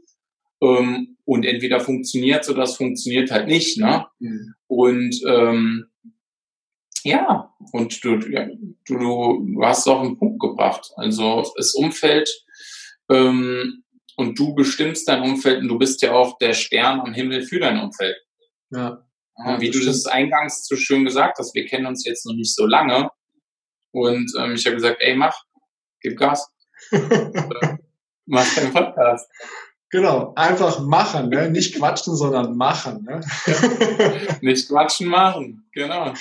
Ähm, 0.60 1.16
und 1.24 1.44
entweder 1.44 1.80
funktioniert 1.80 2.48
oder 2.48 2.62
es 2.62 2.76
funktioniert 2.76 3.30
halt 3.30 3.48
nicht. 3.48 3.78
Ne? 3.78 4.06
Mhm. 4.18 4.54
Und 4.66 5.20
ähm, 5.26 5.86
ja, 7.04 7.54
und 7.72 8.02
du, 8.04 8.16
ja, 8.30 8.46
du, 8.86 8.96
du 8.96 9.62
hast 9.62 9.80
es 9.80 9.86
auf 9.86 10.06
den 10.06 10.18
Punkt 10.18 10.40
gebracht. 10.40 10.90
Also 10.96 11.44
das 11.56 11.74
Umfeld 11.74 12.28
ähm, 13.10 13.84
und 14.16 14.38
du 14.38 14.54
bestimmst 14.54 15.08
dein 15.08 15.22
Umfeld 15.22 15.62
und 15.62 15.68
du 15.68 15.78
bist 15.78 16.02
ja 16.02 16.12
auch 16.12 16.38
der 16.38 16.54
Stern 16.54 17.00
am 17.00 17.14
Himmel 17.14 17.42
für 17.42 17.60
dein 17.60 17.78
Umfeld. 17.78 18.16
Ja. 18.70 19.06
ja 19.38 19.60
wie 19.60 19.70
du 19.70 19.78
das 19.84 20.06
eingangs 20.06 20.66
so 20.66 20.76
schön 20.76 21.04
gesagt 21.04 21.38
hast, 21.38 21.54
wir 21.54 21.66
kennen 21.66 21.86
uns 21.86 22.04
jetzt 22.04 22.26
noch 22.26 22.34
nicht 22.34 22.54
so 22.54 22.66
lange. 22.66 23.10
Und 23.92 24.32
ähm, 24.38 24.52
ich 24.54 24.66
habe 24.66 24.76
gesagt, 24.76 24.98
ey, 25.00 25.14
mach, 25.14 25.36
gib 26.00 26.18
Gas. 26.18 26.52
mach 28.26 28.54
deinen 28.54 28.72
Podcast. 28.72 29.30
Genau, 29.90 30.34
einfach 30.36 30.80
machen, 30.80 31.30
ne? 31.30 31.50
nicht 31.50 31.76
quatschen, 31.76 32.14
sondern 32.14 32.56
machen. 32.56 33.04
Ne? 33.04 33.20
Nicht 34.42 34.68
quatschen, 34.68 35.08
machen, 35.08 35.66
genau. 35.72 36.12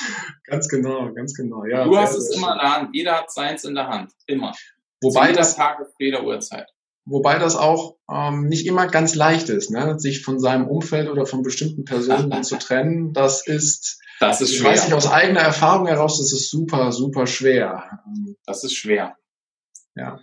Ganz 0.45 0.69
genau, 0.69 1.11
ganz 1.13 1.33
genau. 1.33 1.65
Ja, 1.65 1.83
du 1.83 1.97
hast 1.97 2.15
es 2.15 2.33
immer 2.33 2.53
in 2.53 2.59
der 2.59 2.75
Hand, 2.75 2.89
jeder 2.93 3.13
hat 3.17 3.31
seins 3.31 3.65
in 3.65 3.75
der 3.75 3.87
Hand, 3.87 4.13
immer. 4.25 4.53
Wobei 5.01 5.33
das 5.33 5.57
Tage, 5.57 5.85
jeder 5.99 6.23
Uhrzeit. 6.23 6.67
Wobei 7.03 7.39
das 7.39 7.55
auch 7.55 7.95
ähm, 8.09 8.47
nicht 8.47 8.67
immer 8.67 8.87
ganz 8.87 9.15
leicht 9.15 9.49
ist, 9.49 9.69
ne? 9.69 9.99
sich 9.99 10.23
von 10.23 10.39
seinem 10.39 10.67
Umfeld 10.67 11.09
oder 11.09 11.25
von 11.25 11.41
bestimmten 11.41 11.83
Personen 11.83 12.43
zu 12.45 12.57
trennen. 12.57 13.11
Das 13.11 13.47
ist, 13.47 13.99
das 14.21 14.39
ist 14.39 14.55
schwer. 14.55 14.71
Ich 14.71 14.77
weiß 14.77 14.85
nicht 14.85 14.93
aus 14.93 15.11
eigener 15.11 15.41
Erfahrung 15.41 15.87
heraus, 15.87 16.19
das 16.19 16.31
ist 16.31 16.49
super, 16.49 16.91
super 16.93 17.27
schwer. 17.27 18.01
Das 18.45 18.63
ist 18.63 18.75
schwer. 18.75 19.15
Ja. 19.95 20.19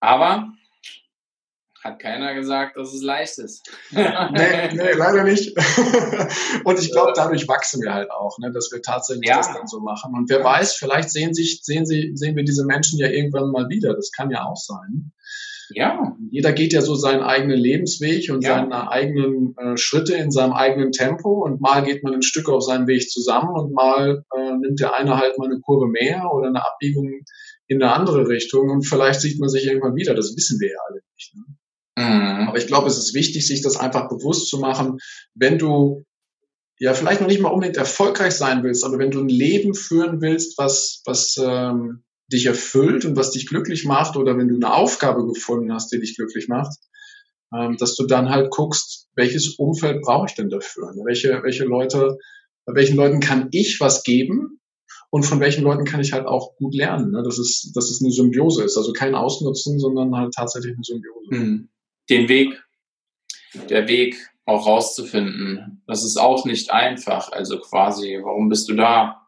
Aber 0.00 0.48
hat 1.86 1.98
keiner 1.98 2.34
gesagt, 2.34 2.76
dass 2.76 2.92
es 2.92 3.02
leicht 3.02 3.38
ist. 3.38 3.68
nee, 3.90 4.00
nee, 4.72 4.92
leider 4.96 5.24
nicht. 5.24 5.56
und 6.64 6.78
ich 6.78 6.92
glaube, 6.92 7.12
dadurch 7.14 7.48
wachsen 7.48 7.82
wir 7.82 7.94
halt 7.94 8.10
auch, 8.10 8.38
ne, 8.38 8.52
dass 8.52 8.70
wir 8.72 8.82
tatsächlich 8.82 9.28
ja. 9.28 9.38
das 9.38 9.52
dann 9.52 9.66
so 9.66 9.80
machen. 9.80 10.14
Und 10.14 10.28
wer 10.28 10.42
weiß, 10.42 10.74
vielleicht 10.74 11.10
sehen 11.10 11.34
sich, 11.34 11.60
sehen 11.62 11.86
sie, 11.86 12.12
sehen 12.14 12.36
wir 12.36 12.44
diese 12.44 12.64
Menschen 12.64 12.98
ja 12.98 13.08
irgendwann 13.08 13.50
mal 13.50 13.68
wieder. 13.68 13.94
Das 13.94 14.10
kann 14.12 14.30
ja 14.30 14.44
auch 14.44 14.56
sein. 14.56 15.12
Ja. 15.70 16.16
Jeder 16.30 16.52
geht 16.52 16.72
ja 16.72 16.80
so 16.80 16.94
seinen 16.94 17.22
eigenen 17.22 17.58
Lebensweg 17.58 18.30
und 18.30 18.44
ja. 18.44 18.56
seine 18.56 18.90
eigenen 18.90 19.56
äh, 19.56 19.76
Schritte 19.76 20.14
in 20.14 20.30
seinem 20.30 20.52
eigenen 20.52 20.92
Tempo 20.92 21.44
und 21.44 21.60
mal 21.60 21.82
geht 21.82 22.04
man 22.04 22.14
ein 22.14 22.22
Stück 22.22 22.48
auf 22.48 22.62
seinem 22.62 22.86
Weg 22.86 23.08
zusammen 23.10 23.54
und 23.54 23.72
mal 23.72 24.22
äh, 24.36 24.56
nimmt 24.58 24.80
der 24.80 24.94
eine 24.94 25.16
halt 25.16 25.38
mal 25.38 25.46
eine 25.46 25.60
Kurve 25.60 25.88
mehr 25.88 26.30
oder 26.32 26.48
eine 26.48 26.64
Abbiegung 26.64 27.24
in 27.66 27.82
eine 27.82 27.92
andere 27.92 28.28
Richtung 28.28 28.70
und 28.70 28.82
vielleicht 28.82 29.20
sieht 29.20 29.40
man 29.40 29.48
sich 29.48 29.66
irgendwann 29.66 29.96
wieder. 29.96 30.14
Das 30.14 30.36
wissen 30.36 30.60
wir 30.60 30.70
ja 30.70 30.78
alle 30.88 31.00
nicht. 31.14 31.34
Ne? 31.34 31.42
Mhm. 31.96 32.48
Aber 32.48 32.58
ich 32.58 32.66
glaube, 32.66 32.88
es 32.88 32.98
ist 32.98 33.14
wichtig, 33.14 33.46
sich 33.46 33.62
das 33.62 33.76
einfach 33.76 34.08
bewusst 34.08 34.48
zu 34.48 34.58
machen, 34.58 34.98
wenn 35.34 35.58
du 35.58 36.04
ja 36.78 36.92
vielleicht 36.92 37.20
noch 37.20 37.28
nicht 37.28 37.40
mal 37.40 37.48
unbedingt 37.48 37.78
erfolgreich 37.78 38.34
sein 38.34 38.62
willst, 38.62 38.84
aber 38.84 38.98
wenn 38.98 39.10
du 39.10 39.20
ein 39.20 39.30
Leben 39.30 39.74
führen 39.74 40.20
willst, 40.20 40.58
was, 40.58 41.02
was 41.06 41.36
ähm, 41.42 42.04
dich 42.30 42.46
erfüllt 42.46 43.04
und 43.06 43.16
was 43.16 43.30
dich 43.30 43.46
glücklich 43.46 43.86
macht, 43.86 44.16
oder 44.16 44.36
wenn 44.36 44.48
du 44.48 44.56
eine 44.56 44.74
Aufgabe 44.74 45.26
gefunden 45.26 45.72
hast, 45.72 45.90
die 45.90 46.00
dich 46.00 46.16
glücklich 46.16 46.48
macht, 46.48 46.76
ähm, 47.54 47.76
dass 47.78 47.96
du 47.96 48.06
dann 48.06 48.28
halt 48.28 48.50
guckst, 48.50 49.08
welches 49.14 49.54
Umfeld 49.56 50.02
brauche 50.02 50.26
ich 50.28 50.34
denn 50.34 50.50
dafür? 50.50 50.92
Welche, 51.04 51.42
welche 51.42 51.64
Leute, 51.64 52.18
bei 52.66 52.74
welchen 52.74 52.96
Leuten 52.96 53.20
kann 53.20 53.48
ich 53.52 53.80
was 53.80 54.02
geben? 54.02 54.60
Und 55.08 55.22
von 55.22 55.40
welchen 55.40 55.62
Leuten 55.62 55.84
kann 55.84 56.00
ich 56.00 56.12
halt 56.12 56.26
auch 56.26 56.56
gut 56.56 56.74
lernen, 56.74 57.12
ne? 57.12 57.22
dass, 57.22 57.38
es, 57.38 57.70
dass 57.74 57.90
es 57.90 58.02
eine 58.02 58.10
Symbiose 58.10 58.64
ist. 58.64 58.76
Also 58.76 58.92
kein 58.92 59.14
Ausnutzen, 59.14 59.78
sondern 59.78 60.14
halt 60.14 60.34
tatsächlich 60.34 60.74
eine 60.74 60.82
Symbiose. 60.84 61.28
Mhm 61.30 61.68
den 62.08 62.28
Weg, 62.28 62.62
der 63.68 63.88
Weg 63.88 64.16
auch 64.44 64.66
rauszufinden. 64.66 65.82
Das 65.86 66.04
ist 66.04 66.16
auch 66.16 66.44
nicht 66.44 66.70
einfach. 66.70 67.32
Also 67.32 67.58
quasi, 67.60 68.20
warum 68.22 68.48
bist 68.48 68.68
du 68.68 68.74
da? 68.74 69.26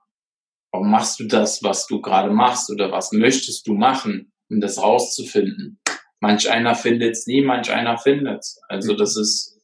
Warum 0.70 0.90
machst 0.90 1.18
du 1.18 1.24
das, 1.24 1.62
was 1.62 1.86
du 1.86 2.00
gerade 2.00 2.30
machst 2.30 2.70
oder 2.70 2.92
was 2.92 3.12
möchtest 3.12 3.66
du 3.66 3.74
machen, 3.74 4.32
um 4.48 4.60
das 4.60 4.78
rauszufinden? 4.78 5.80
Manch 6.20 6.50
einer 6.50 6.74
findet 6.74 7.12
es 7.12 7.26
nie, 7.26 7.42
manch 7.42 7.70
einer 7.70 7.96
findet 7.98 8.40
es. 8.40 8.60
Also 8.68 8.94
das 8.94 9.16
ist 9.16 9.58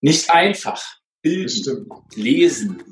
nicht 0.00 0.30
einfach. 0.30 0.82
Bilden, 1.20 1.88
lesen. 2.14 2.82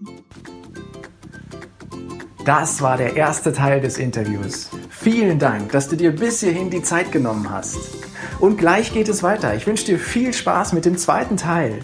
Das 2.45 2.81
war 2.81 2.97
der 2.97 3.17
erste 3.17 3.53
Teil 3.53 3.81
des 3.81 3.99
Interviews. 3.99 4.71
Vielen 4.91 5.39
Dank, 5.39 5.73
dass 5.73 5.89
du 5.89 5.97
dir 5.97 6.11
bis 6.11 6.41
hierhin 6.41 6.71
die 6.71 6.83
Zeit 6.83 7.13
genommen 7.13 7.49
hast. 7.51 8.06
Und 8.39 8.59
gleich 8.59 8.93
geht 8.93 9.09
es 9.09 9.23
weiter. 9.23 9.55
Ich 9.55 9.67
wünsche 9.67 9.87
dir 9.87 9.99
viel 9.99 10.33
Spaß 10.33 10.73
mit 10.73 10.85
dem 10.85 10.97
zweiten 10.99 11.37
Teil. 11.37 11.81